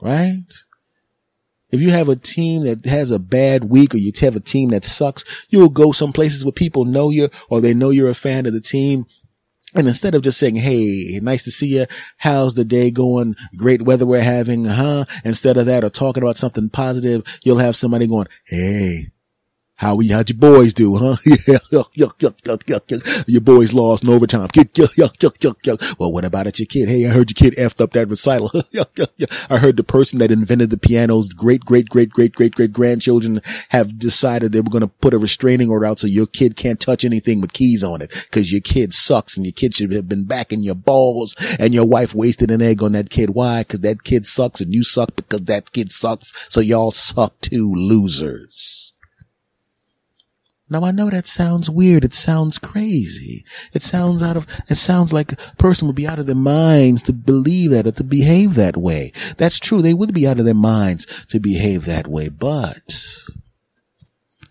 [0.00, 0.44] Right?
[1.70, 4.70] If you have a team that has a bad week or you have a team
[4.70, 8.08] that sucks, you will go some places where people know you or they know you're
[8.08, 9.06] a fan of the team
[9.76, 11.86] and instead of just saying, Hey, nice to see you.
[12.18, 13.34] How's the day going?
[13.56, 14.64] Great weather we're having.
[14.64, 15.04] Huh?
[15.24, 19.10] Instead of that or talking about something positive, you'll have somebody going, Hey,
[19.76, 21.16] how we, how'd your boys do, huh?
[21.26, 23.24] yeah, yuck, yuck, yuck, yuck, yuck, yuck.
[23.28, 24.48] Your boys lost in overtime.
[24.48, 25.98] Yuck, yuck, yuck, yuck, yuck, yuck.
[25.98, 26.88] Well, what about it, your kid?
[26.88, 28.48] Hey, I heard your kid effed up that recital.
[28.72, 29.46] yuck, yuck, yuck.
[29.50, 33.42] I heard the person that invented the piano's great, great, great, great, great, great grandchildren
[33.68, 36.80] have decided they were going to put a restraining order out so your kid can't
[36.80, 40.08] touch anything with keys on it because your kid sucks and your kid should have
[40.08, 43.30] been back in your balls and your wife wasted an egg on that kid.
[43.30, 43.62] Why?
[43.62, 46.32] Cause that kid sucks and you suck because that kid sucks.
[46.48, 48.65] So y'all suck too, losers.
[50.68, 52.04] Now I know that sounds weird.
[52.04, 53.44] It sounds crazy.
[53.72, 57.02] It sounds out of, it sounds like a person would be out of their minds
[57.04, 59.12] to believe that or to behave that way.
[59.36, 59.80] That's true.
[59.80, 62.94] They would be out of their minds to behave that way, but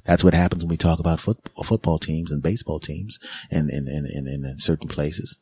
[0.06, 3.20] that's what happens when we talk about football, football teams and baseball teams
[3.52, 5.40] and in, in, in certain places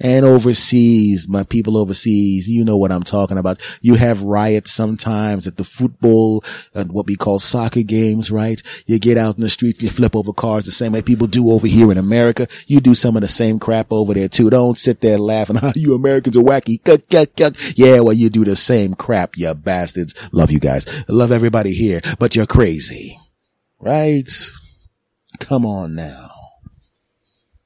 [0.00, 3.60] and overseas, my people overseas, you know what I'm talking about.
[3.82, 6.42] You have riots sometimes at the football
[6.74, 8.62] and what we call soccer games, right?
[8.86, 11.50] You get out in the street you flip over cars the same way people do
[11.50, 12.48] over here in America.
[12.66, 14.50] You do some of the same crap over there too.
[14.50, 15.56] Don't sit there laughing.
[15.56, 16.80] How ah, you Americans are wacky.
[17.76, 20.14] Yeah, well, you do the same crap, you bastards.
[20.32, 20.86] Love you guys.
[21.08, 23.16] love everybody here, but you're crazy,
[23.80, 24.28] right?
[25.38, 26.39] Come on now.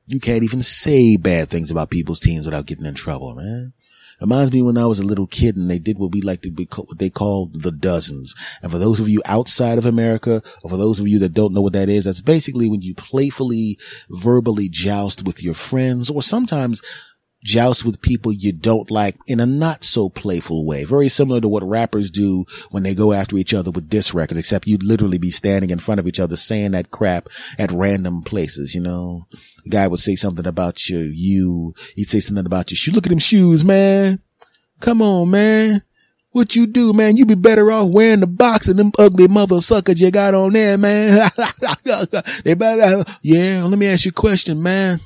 [0.06, 3.72] You can't even say bad things about people's teams without getting in trouble, man.
[4.20, 6.50] Reminds me when I was a little kid and they did what we like to
[6.50, 8.34] be, what they called the dozens.
[8.62, 11.52] And for those of you outside of America, or for those of you that don't
[11.52, 16.22] know what that is, that's basically when you playfully, verbally joust with your friends, or
[16.22, 16.80] sometimes
[17.44, 20.84] joust with people you don't like in a not so playful way.
[20.84, 24.40] Very similar to what rappers do when they go after each other with diss records,
[24.40, 27.28] except you'd literally be standing in front of each other saying that crap
[27.58, 29.26] at random places, you know?
[29.64, 32.92] The guy would say something about you, you, he'd say something about your shoe.
[32.92, 34.20] Look at them shoes, man.
[34.80, 35.82] Come on, man.
[36.30, 37.16] What you do, man?
[37.16, 40.54] You be better off wearing the box and them ugly mother suckers you got on
[40.54, 41.30] there, man.
[42.44, 45.00] they better, yeah, let me ask you a question, man.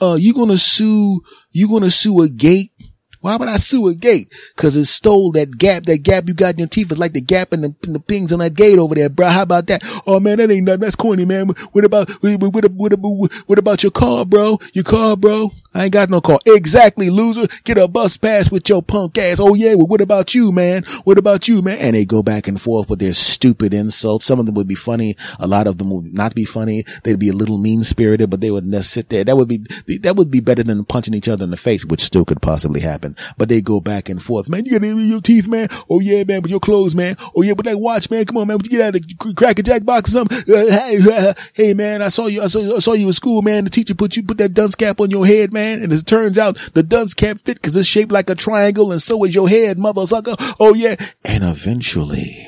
[0.00, 2.72] Uh, you gonna sue you gonna sue a gate?
[3.20, 4.32] Why would I sue a gate?
[4.56, 5.84] Cause it stole that gap.
[5.84, 8.00] That gap you got in your teeth is like the gap in the, in the
[8.00, 9.26] pings on that gate over there, bro.
[9.26, 9.82] How about that?
[10.06, 10.80] Oh man, that ain't nothing.
[10.82, 11.48] That's corny, man.
[11.72, 14.58] What about, what, what, what, what about your car, bro?
[14.72, 15.50] Your car, bro?
[15.74, 16.38] I ain't got no car.
[16.46, 17.46] Exactly, loser.
[17.64, 19.38] Get a bus pass with your punk ass.
[19.38, 20.84] Oh yeah, well what about you, man?
[21.04, 21.78] What about you, man?
[21.78, 24.24] And they go back and forth with their stupid insults.
[24.24, 25.16] Some of them would be funny.
[25.38, 26.84] A lot of them would not be funny.
[27.04, 29.24] They'd be a little mean spirited, but they would just sit there.
[29.24, 29.58] That would be,
[29.98, 32.80] that would be better than punching each other in the face, which still could possibly
[32.80, 33.14] happen.
[33.36, 34.48] But they go back and forth.
[34.48, 35.68] Man, you got your teeth, man?
[35.90, 37.16] Oh yeah, man, but your clothes, man.
[37.36, 38.24] Oh yeah, but that watch, man.
[38.24, 38.56] Come on, man.
[38.56, 40.38] Would you get out of the cracker jack box or something?
[40.54, 43.64] Uh, hey, hey, man, I saw you, I saw, I saw you in school, man.
[43.64, 45.67] The teacher put you, put that dunce cap on your head, man.
[45.74, 49.02] And it turns out the dunce can't fit because it's shaped like a triangle and
[49.02, 50.36] so is your head, mother sucker.
[50.58, 50.96] Oh yeah.
[51.24, 52.46] And eventually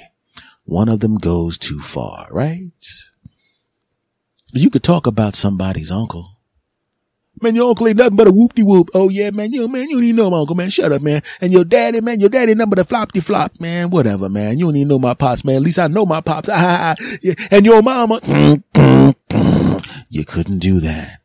[0.64, 2.70] one of them goes too far, right?
[4.52, 6.36] You could talk about somebody's uncle.
[7.42, 8.90] Man, your uncle ain't nothing but a whoop de whoop.
[8.92, 9.50] Oh yeah, man.
[9.52, 10.68] You man, you don't even know my uncle, man.
[10.68, 11.22] Shut up, man.
[11.40, 13.88] And your daddy, man, your daddy number the flop de flop, man.
[13.90, 14.58] Whatever, man.
[14.58, 15.56] You don't even know my pops, man.
[15.56, 16.48] At least I know my pops.
[17.22, 17.34] yeah.
[17.50, 18.20] And your mama,
[20.10, 21.20] you couldn't do that.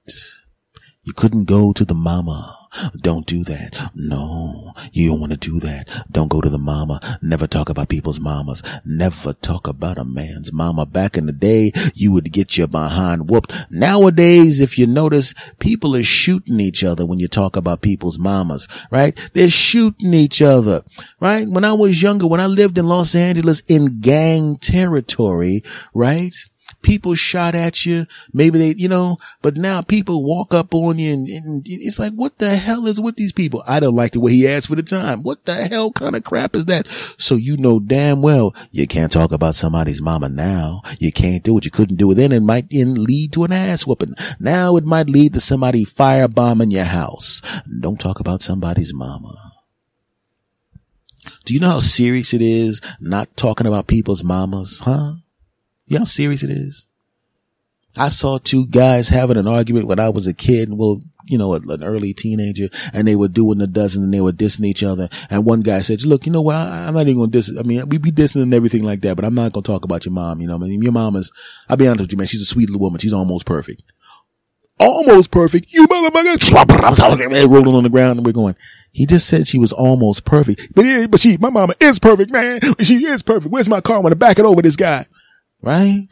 [1.05, 2.57] You couldn't go to the mama.
[2.97, 3.91] Don't do that.
[3.93, 5.87] No, you don't want to do that.
[6.11, 6.99] Don't go to the mama.
[7.21, 8.63] Never talk about people's mamas.
[8.83, 10.87] Never talk about a man's mama.
[10.87, 13.53] Back in the day, you would get your behind whooped.
[13.69, 18.67] Nowadays, if you notice, people are shooting each other when you talk about people's mamas,
[18.89, 19.15] right?
[19.33, 20.81] They're shooting each other,
[21.19, 21.47] right?
[21.47, 25.63] When I was younger, when I lived in Los Angeles in gang territory,
[25.93, 26.35] right?
[26.81, 28.05] People shot at you.
[28.33, 32.13] Maybe they, you know, but now people walk up on you and, and, it's like,
[32.13, 33.63] what the hell is with these people?
[33.67, 35.23] I don't like the way he asked for the time.
[35.23, 36.88] What the hell kind of crap is that?
[37.17, 40.81] So you know damn well you can't talk about somebody's mama now.
[40.99, 42.31] You can't do what You couldn't do it then.
[42.31, 44.15] It might lead to an ass whooping.
[44.39, 47.41] Now it might lead to somebody firebombing your house.
[47.81, 49.35] Don't talk about somebody's mama.
[51.45, 55.13] Do you know how serious it is not talking about people's mamas, huh?
[55.87, 56.87] You know how serious it is?
[57.97, 61.53] I saw two guys having an argument when I was a kid, well, you know,
[61.53, 65.09] an early teenager, and they were doing the dozen and they were dissing each other.
[65.29, 66.55] And one guy said, look, you know what?
[66.55, 67.51] I, am not even going to diss.
[67.57, 69.85] I mean, we be dissing and everything like that, but I'm not going to talk
[69.85, 70.41] about your mom.
[70.41, 71.31] You know, I mean, your mom is,
[71.69, 72.27] I'll be honest with you, man.
[72.27, 72.99] She's a sweet little woman.
[72.99, 73.81] She's almost perfect.
[74.77, 75.71] Almost perfect.
[75.71, 77.49] You motherfucker.
[77.49, 78.55] Rolling on the ground and we're going,
[78.91, 80.75] he just said she was almost perfect.
[80.75, 82.59] But, yeah, but she, my mama is perfect, man.
[82.81, 83.51] She is perfect.
[83.51, 83.97] Where's my car?
[83.97, 85.05] I want to back it over this guy
[85.65, 86.08] right?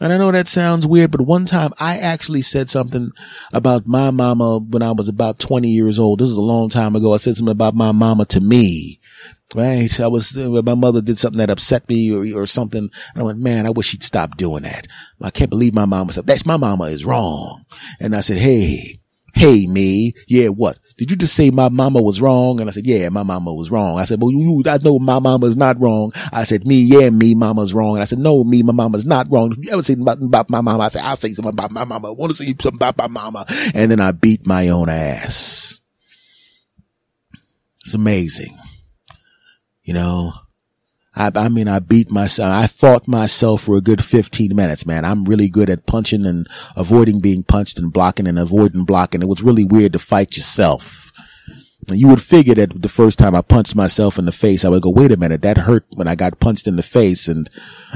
[0.00, 3.10] And I know that sounds weird, but one time I actually said something
[3.52, 6.18] about my mama when I was about 20 years old.
[6.18, 7.12] This is a long time ago.
[7.12, 9.00] I said something about my mama to me.
[9.54, 10.00] Right.
[10.00, 12.90] I was, uh, my mother did something that upset me or, or something.
[13.14, 14.88] And I went, man, I wish she'd stop doing that.
[15.22, 17.64] I can't believe my mama said, that's my mama is wrong.
[18.00, 19.00] And I said, Hey,
[19.32, 20.14] hey, me.
[20.26, 20.48] Yeah.
[20.48, 20.78] What?
[20.96, 22.60] Did you just say my mama was wrong?
[22.60, 23.98] And I said, yeah, my mama was wrong.
[23.98, 26.12] I said, well, you, I know my mama's not wrong.
[26.32, 27.94] I said, me, yeah, me, mama's wrong.
[27.94, 29.50] And I said, no, me, my mama's not wrong.
[29.50, 30.84] Did you ever say about my mama?
[30.84, 32.08] I said, I'll say something about my mama.
[32.08, 33.44] I want to say something about my mama.
[33.74, 35.80] And then I beat my own ass.
[37.84, 38.56] It's amazing.
[39.82, 40.32] You know,
[41.16, 42.52] I, I mean, I beat myself.
[42.52, 45.04] I fought myself for a good 15 minutes, man.
[45.04, 46.46] I'm really good at punching and
[46.76, 49.22] avoiding being punched and blocking and avoiding blocking.
[49.22, 51.03] It was really weird to fight yourself.
[51.90, 54.82] You would figure that the first time I punched myself in the face, I would
[54.82, 57.28] go, wait a minute, that hurt when I got punched in the face.
[57.28, 57.50] And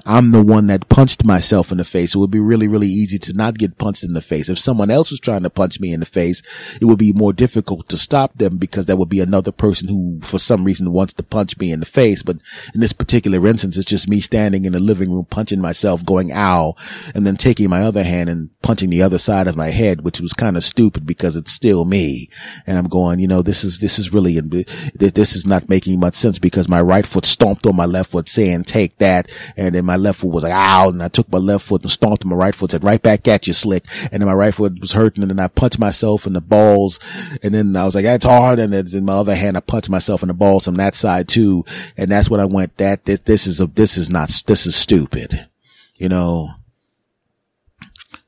[0.05, 2.14] I'm the one that punched myself in the face.
[2.14, 4.48] It would be really, really easy to not get punched in the face.
[4.48, 6.42] If someone else was trying to punch me in the face,
[6.81, 10.20] it would be more difficult to stop them because there would be another person who,
[10.22, 12.22] for some reason, wants to punch me in the face.
[12.22, 12.37] But
[12.74, 16.33] in this particular instance, it's just me standing in the living room, punching myself, going,
[16.33, 16.74] ow,
[17.14, 20.20] and then taking my other hand and punching the other side of my head, which
[20.20, 22.29] was kind of stupid because it's still me.
[22.66, 26.14] And I'm going, you know, this is, this is really, this is not making much
[26.14, 29.30] sense because my right foot stomped on my left foot saying, take that.
[29.56, 30.88] And then my left foot was like, ow.
[30.88, 33.26] And I took my left foot and stomped on my right foot, said, right back
[33.28, 33.84] at you, slick.
[34.12, 35.22] And then my right foot was hurting.
[35.22, 37.00] And then I punched myself in the balls.
[37.42, 38.58] And then I was like, that's hard.
[38.58, 41.28] And then in my other hand, I punched myself in the balls from that side
[41.28, 41.64] too.
[41.96, 44.76] And that's what I went, that, this, this is a, this is not, this is
[44.76, 45.48] stupid.
[45.96, 46.50] You know,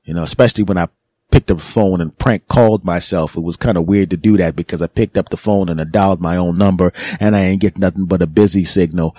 [0.05, 0.89] you know, especially when I
[1.31, 3.37] picked up the phone and prank called myself.
[3.37, 5.81] It was kind of weird to do that because I picked up the phone and
[5.81, 9.17] I dialed my own number and I ain't get nothing but a busy signal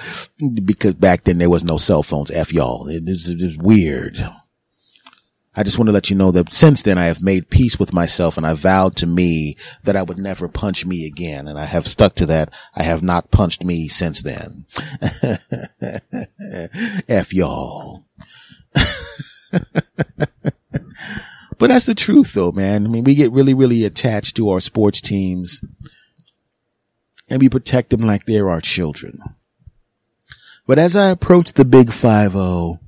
[0.64, 2.32] because back then there was no cell phones.
[2.32, 2.88] F y'all.
[2.88, 4.18] It is weird.
[5.54, 7.94] I just want to let you know that since then I have made peace with
[7.94, 11.46] myself and I vowed to me that I would never punch me again.
[11.46, 12.54] And I have stuck to that.
[12.74, 14.66] I have not punched me since then.
[17.10, 18.06] F y'all.
[21.62, 22.88] But that's the truth though, man.
[22.88, 25.62] I mean, we get really, really attached to our sports teams
[27.30, 29.20] and we protect them like they're our children.
[30.66, 32.80] But as I approached the big five zero,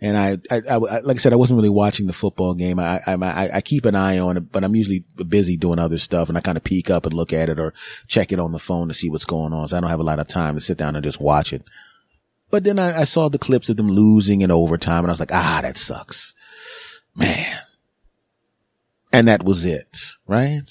[0.00, 2.78] and I, I, I, like I said, I wasn't really watching the football game.
[2.78, 6.30] I, I, I keep an eye on it, but I'm usually busy doing other stuff,
[6.30, 7.74] and I kind of peek up and look at it or
[8.08, 9.68] check it on the phone to see what's going on.
[9.68, 11.64] So I don't have a lot of time to sit down and just watch it.
[12.50, 15.20] But then I, I saw the clips of them losing in overtime, and I was
[15.20, 16.34] like, ah, that sucks,
[17.14, 17.58] man.
[19.16, 20.70] And that was it, right?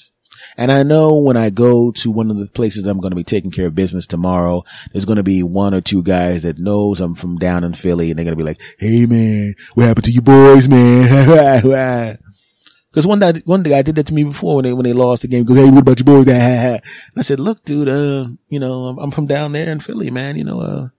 [0.55, 3.15] And I know when I go to one of the places that I'm going to
[3.15, 6.59] be taking care of business tomorrow, there's going to be one or two guys that
[6.59, 9.87] knows I'm from down in Philly and they're going to be like, Hey man, what
[9.87, 12.17] happened to you boys, man?
[12.91, 15.23] Cause one day, one guy did that to me before when they, when they lost
[15.23, 15.39] the game.
[15.39, 16.27] He goes, Hey, what about your boys?
[16.29, 16.81] and
[17.17, 20.37] I said, look, dude, uh, you know, I'm, I'm from down there in Philly, man.
[20.37, 20.89] You know, uh,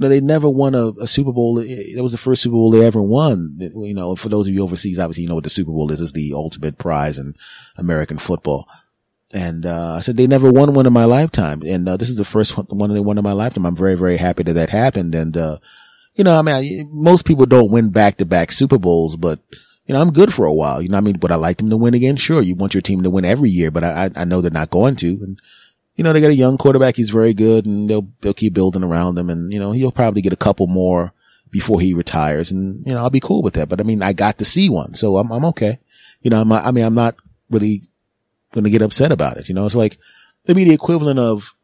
[0.00, 1.56] know, they never won a, a, Super Bowl.
[1.56, 3.56] That was the first Super Bowl they ever won.
[3.58, 6.00] You know, for those of you overseas, obviously, you know what the Super Bowl is.
[6.00, 7.34] It's the ultimate prize in
[7.76, 8.68] American football.
[9.32, 11.62] And, uh, I said they never won one in my lifetime.
[11.62, 13.64] And, uh, this is the first one they won in my lifetime.
[13.64, 15.14] I'm very, very happy that that happened.
[15.14, 15.58] And, uh,
[16.14, 19.38] you know, I mean, I, most people don't win back to back Super Bowls, but,
[19.86, 20.82] you know, I'm good for a while.
[20.82, 21.18] You know I mean?
[21.18, 22.16] But I like them to win again.
[22.16, 22.42] Sure.
[22.42, 24.96] You want your team to win every year, but I, I know they're not going
[24.96, 25.08] to.
[25.22, 25.40] And,
[26.00, 26.96] you know, they got a young quarterback.
[26.96, 29.28] He's very good and they'll, they'll keep building around him.
[29.28, 31.12] And, you know, he'll probably get a couple more
[31.50, 32.50] before he retires.
[32.50, 33.68] And, you know, I'll be cool with that.
[33.68, 34.94] But I mean, I got to see one.
[34.94, 35.78] So I'm, I'm okay.
[36.22, 37.16] You know, I'm, I mean, I'm not
[37.50, 37.82] really
[38.52, 39.50] going to get upset about it.
[39.50, 39.98] You know, it's like,
[40.46, 41.54] it'd be the equivalent of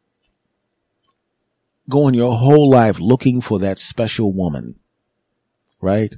[1.89, 4.75] going your whole life looking for that special woman,
[5.81, 6.15] right?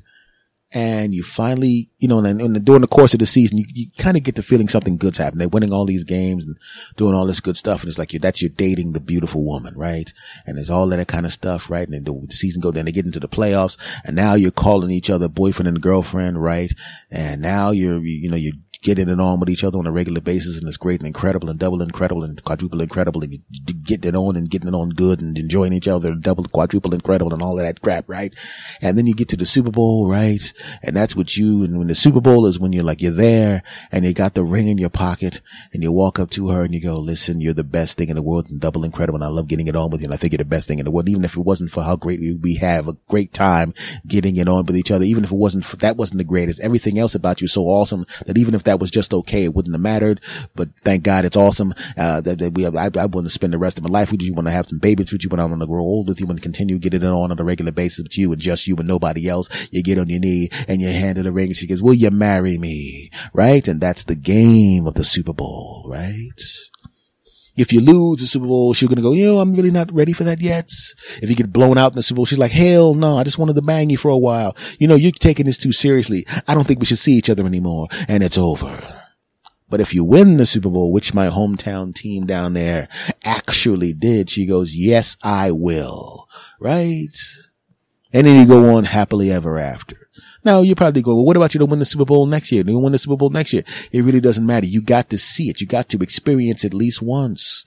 [0.71, 3.87] And you finally, you know, and, and during the course of the season, you, you
[3.97, 5.39] kind of get the feeling something good's happening.
[5.39, 6.57] They're winning all these games and
[6.95, 7.81] doing all this good stuff.
[7.81, 10.13] And it's like, you, that's you're dating the beautiful woman, right?
[10.45, 11.87] And there's all that kind of stuff, right?
[11.87, 14.91] And then the, season go, then they get into the playoffs and now you're calling
[14.91, 16.71] each other boyfriend and girlfriend, right?
[17.09, 19.91] And now you're, you, you know, you're getting it on with each other on a
[19.91, 23.39] regular basis and it's great and incredible and double incredible and quadruple incredible and
[23.83, 27.33] getting it on and getting it on good and enjoying each other double quadruple incredible
[27.33, 28.33] and all of that crap, right?
[28.81, 30.41] And then you get to the Super Bowl, right?
[30.81, 33.63] And that's what you, and when the Super Bowl is when you're like, you're there
[33.91, 35.41] and you got the ring in your pocket
[35.73, 38.15] and you walk up to her and you go, listen, you're the best thing in
[38.15, 39.17] the world and double incredible.
[39.17, 40.05] And I love getting it on with you.
[40.05, 41.09] And I think you're the best thing in the world.
[41.09, 43.73] Even if it wasn't for how great we, we have a great time
[44.07, 46.61] getting it on with each other, even if it wasn't, for, that wasn't the greatest.
[46.61, 49.73] Everything else about you so awesome that even if that was just okay, it wouldn't
[49.73, 50.21] have mattered.
[50.55, 51.73] But thank God it's awesome.
[51.97, 54.11] Uh, that, that we have, I, I want to spend the rest of my life
[54.11, 54.33] with you.
[54.33, 56.27] Want to have some babies with you when I want to grow old with you
[56.27, 58.87] and continue getting it on on a regular basis with you and just you and
[58.87, 59.49] nobody else.
[59.71, 61.93] You get on your knee and you hand her the ring and she goes, will
[61.93, 63.09] you marry me?
[63.33, 63.67] Right?
[63.67, 66.39] And that's the game of the Super Bowl, right?
[67.59, 70.13] If you lose the Super Bowl, she's to go, you know, I'm really not ready
[70.13, 70.71] for that yet.
[71.21, 73.37] If you get blown out in the Super Bowl, she's like, hell no, I just
[73.37, 74.55] wanted to bang you for a while.
[74.79, 76.25] You know, you're taking this too seriously.
[76.47, 77.87] I don't think we should see each other anymore.
[78.07, 78.81] And it's over.
[79.69, 82.87] But if you win the Super Bowl, which my hometown team down there
[83.23, 86.27] actually did, she goes, yes, I will.
[86.59, 87.15] Right?
[88.11, 90.08] And then you go on happily ever after.
[90.43, 92.63] Now you probably go, well, what about you to win the Super Bowl next year?
[92.63, 93.63] Do you win the Super Bowl next year?
[93.91, 94.65] It really doesn't matter.
[94.65, 95.61] You got to see it.
[95.61, 97.65] You got to experience at least once.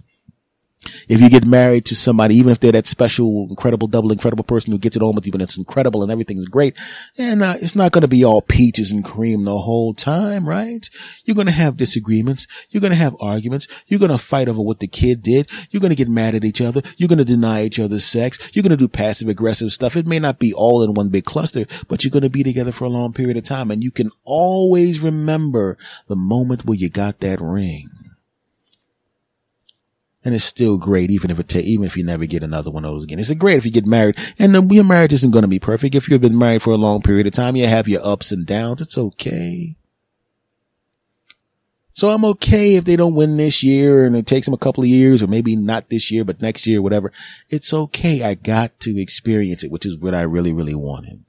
[1.09, 4.73] If you get married to somebody, even if they're that special, incredible, double incredible person
[4.73, 6.77] who gets it on with you and it's incredible and everything's great,
[7.19, 10.89] and uh, it's not going to be all peaches and cream the whole time, right?
[11.25, 12.47] You're going to have disagreements.
[12.71, 13.69] You're going to have arguments.
[13.87, 15.49] You're going to fight over what the kid did.
[15.71, 16.83] You're going to get mad at each other.
[16.97, 18.39] You're going to deny each other sex.
[18.53, 19.97] You're going to do passive aggressive stuff.
[19.97, 22.73] It may not be all in one big cluster, but you're going to be together
[22.73, 23.71] for a long period of time.
[23.71, 25.77] And you can always remember
[26.09, 27.89] the moment where you got that ring
[30.25, 32.85] and it's still great, even if it ta- even if you never get another one
[32.85, 33.19] of those again.
[33.19, 35.95] It's great if you get married, and then your marriage isn't going to be perfect.
[35.95, 38.47] If you've been married for a long period of time, you have your ups and
[38.47, 38.81] downs.
[38.81, 39.77] It's okay.
[41.95, 44.83] So I'm okay if they don't win this year and it takes them a couple
[44.83, 47.13] of years or maybe not this year, but next year, whatever.
[47.51, 48.23] It's okay.
[48.23, 51.23] I got to experience it, which is what I really, really wanted.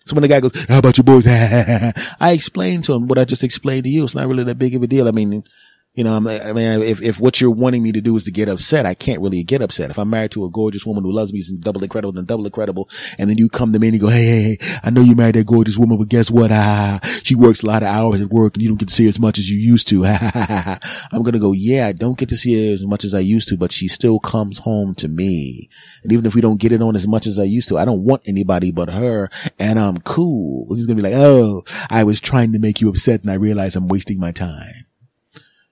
[0.00, 1.26] So when the guy goes, how about your boys?
[1.28, 4.04] I explained to him what I just explained to you.
[4.04, 5.06] It's not really that big of a deal.
[5.06, 5.44] I mean,
[5.94, 6.20] you know, I
[6.52, 9.20] mean, if, if what you're wanting me to do is to get upset, I can't
[9.20, 9.90] really get upset.
[9.90, 12.44] If I'm married to a gorgeous woman who loves me and double incredible and double
[12.44, 15.00] incredible, and then you come to me and you go, Hey, hey, hey, I know
[15.00, 16.52] you married that gorgeous woman, but guess what?
[16.52, 19.06] Ah, she works a lot of hours at work and you don't get to see
[19.06, 20.04] her as much as you used to.
[20.06, 23.18] I'm going to go, yeah, I don't get to see her as much as I
[23.18, 25.68] used to, but she still comes home to me.
[26.04, 27.84] And even if we don't get it on as much as I used to, I
[27.84, 30.68] don't want anybody but her and I'm cool.
[30.76, 33.34] He's going to be like, Oh, I was trying to make you upset and I
[33.34, 34.87] realize I'm wasting my time.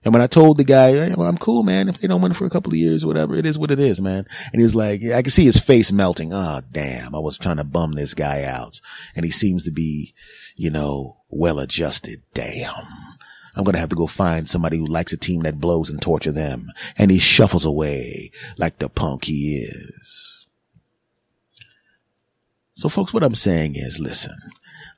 [0.07, 1.89] And when I told the guy, hey, well, I'm cool, man.
[1.89, 4.01] If they don't win for a couple of years, whatever, it is what it is,
[4.01, 4.25] man.
[4.53, 6.33] And he was like, I can see his face melting.
[6.33, 7.13] Oh, damn.
[7.13, 8.81] I was trying to bum this guy out.
[9.17, 10.15] And he seems to be,
[10.55, 12.23] you know, well adjusted.
[12.35, 12.85] Damn.
[13.57, 16.01] I'm going to have to go find somebody who likes a team that blows and
[16.01, 16.69] torture them.
[16.97, 20.47] And he shuffles away like the punk he is.
[22.77, 24.37] So folks, what I'm saying is, listen,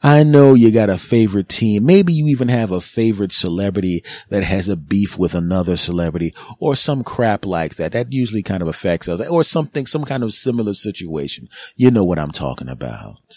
[0.02, 1.84] I know you got a favorite team.
[1.84, 6.76] Maybe you even have a favorite celebrity that has a beef with another celebrity or
[6.76, 7.92] some crap like that.
[7.92, 11.48] That usually kind of affects us or something, some kind of similar situation.
[11.74, 13.34] You know what I'm talking about.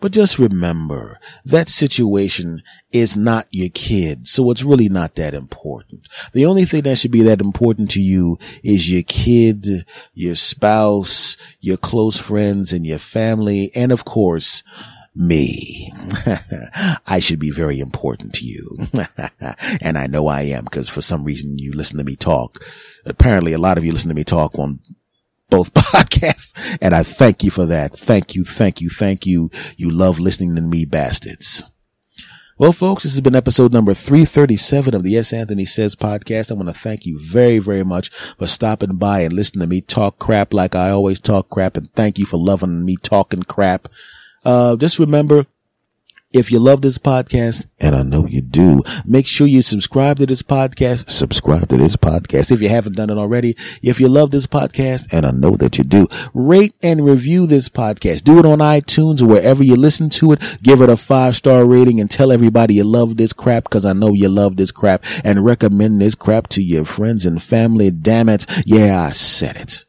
[0.00, 2.62] But just remember that situation
[2.92, 4.28] is not your kid.
[4.28, 6.08] So it's really not that important.
[6.32, 11.36] The only thing that should be that important to you is your kid, your spouse,
[11.60, 13.70] your close friends and your family.
[13.74, 14.62] And of course,
[15.18, 15.90] me.
[17.06, 18.88] I should be very important to you.
[19.80, 22.64] and I know I am because for some reason you listen to me talk.
[23.04, 24.78] Apparently a lot of you listen to me talk on
[25.50, 27.96] both podcasts and I thank you for that.
[27.96, 28.44] Thank you.
[28.44, 28.88] Thank you.
[28.88, 29.50] Thank you.
[29.76, 31.68] You love listening to me bastards.
[32.56, 35.32] Well, folks, this has been episode number 337 of the S.
[35.32, 36.50] Anthony Says podcast.
[36.50, 39.80] I want to thank you very, very much for stopping by and listening to me
[39.80, 41.76] talk crap like I always talk crap.
[41.76, 43.88] And thank you for loving me talking crap.
[44.44, 45.46] Uh, just remember,
[46.30, 50.26] if you love this podcast, and I know you do, make sure you subscribe to
[50.26, 51.08] this podcast.
[51.08, 53.56] Subscribe to this podcast if you haven't done it already.
[53.82, 57.70] If you love this podcast, and I know that you do, rate and review this
[57.70, 58.24] podcast.
[58.24, 60.58] Do it on iTunes or wherever you listen to it.
[60.62, 63.94] Give it a five star rating and tell everybody you love this crap because I
[63.94, 67.90] know you love this crap and recommend this crap to your friends and family.
[67.90, 68.44] Damn it.
[68.66, 69.84] Yeah, I said it.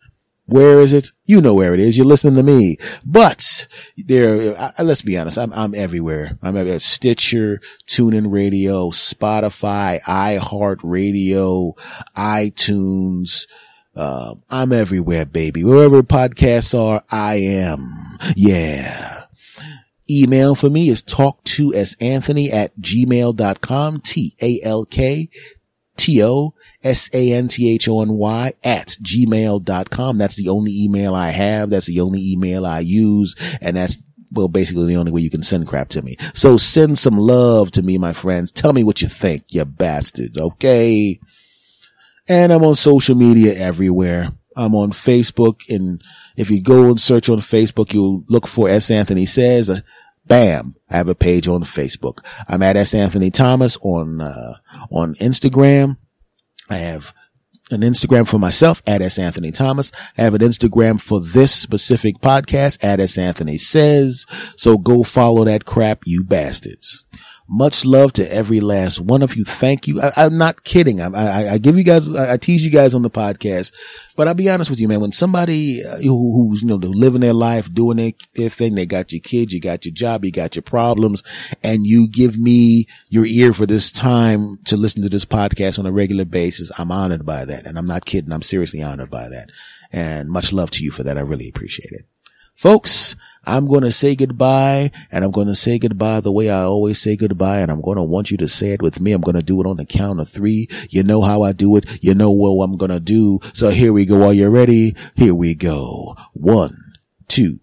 [0.50, 1.12] Where is it?
[1.26, 1.95] You know where it is.
[1.95, 2.78] You're listening to me.
[3.06, 5.38] But there, I, let's be honest.
[5.38, 6.38] I'm, I'm everywhere.
[6.41, 11.78] I'm at Stitcher, TuneIn Radio, Spotify, iHeartRadio,
[12.16, 13.47] iTunes.
[13.95, 15.64] Uh, I'm everywhere, baby.
[15.64, 18.18] Wherever podcasts are, I am.
[18.36, 19.24] Yeah.
[20.10, 24.00] Email for me is talk to s Anthony at gmail.com.
[24.00, 25.30] T-A-L-K
[26.00, 30.18] T-O S-A-N-T-H-O-N-Y at gmail.com.
[30.18, 31.70] That's the only email I have.
[31.70, 33.36] That's the only email I use.
[33.62, 36.16] And that's well, basically the only way you can send crap to me.
[36.34, 38.52] So send some love to me, my friends.
[38.52, 40.38] Tell me what you think, you bastards.
[40.38, 41.20] Okay.
[42.28, 44.32] And I'm on social media everywhere.
[44.56, 45.62] I'm on Facebook.
[45.68, 46.02] And
[46.38, 48.91] if you go and search on Facebook, you'll look for S.
[48.91, 49.82] Anthony says,
[50.26, 52.26] bam, I have a page on Facebook.
[52.48, 52.94] I'm at S.
[52.94, 54.56] Anthony Thomas on, uh,
[54.92, 55.98] on Instagram.
[56.70, 57.14] I have
[57.72, 59.20] an Instagram for myself at S.
[59.20, 59.92] Anthony Thomas.
[60.18, 63.18] I have an Instagram for this specific podcast at S.
[63.18, 64.26] Anthony says.
[64.56, 67.06] So go follow that crap, you bastards.
[67.52, 69.43] Much love to every last one of you.
[69.43, 70.00] Thank you.
[70.00, 71.02] I, am not kidding.
[71.02, 73.74] I, I, I, give you guys, I, tease you guys on the podcast,
[74.16, 75.00] but I'll be honest with you, man.
[75.00, 78.86] When somebody uh, who, who's, you know, living their life, doing their, their thing, they
[78.86, 81.24] got your kids, you got your job, you got your problems,
[81.64, 85.88] and you give me your ear for this time to listen to this podcast on
[85.88, 87.66] a regular basis, I'm honored by that.
[87.66, 88.32] And I'm not kidding.
[88.32, 89.50] I'm seriously honored by that.
[89.91, 91.18] And much love to you for that.
[91.18, 92.06] I really appreciate it.
[92.60, 96.64] Folks, I'm going to say goodbye and I'm going to say goodbye the way I
[96.64, 97.60] always say goodbye.
[97.60, 99.14] And I'm going to want you to say it with me.
[99.14, 100.68] I'm going to do it on the count of three.
[100.89, 102.03] You know how I do it.
[102.03, 103.39] You know what I'm going to do.
[103.53, 104.24] So here we go.
[104.24, 104.93] Are you ready?
[105.16, 106.18] Here we go.
[106.34, 106.76] One,
[107.30, 107.62] two,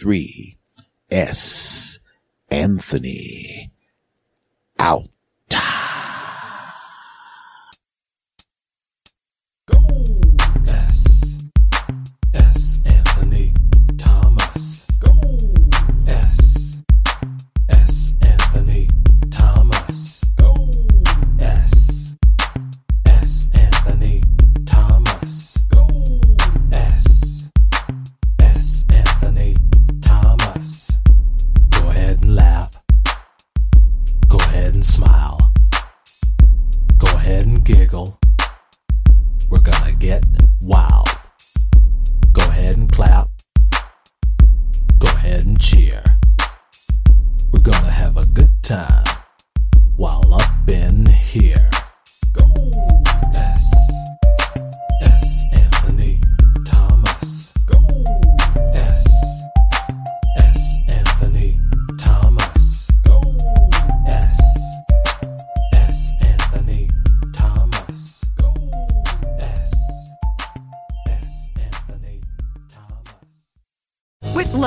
[0.00, 0.56] three.
[1.10, 2.00] S.
[2.50, 3.72] Anthony.
[4.78, 5.09] Out.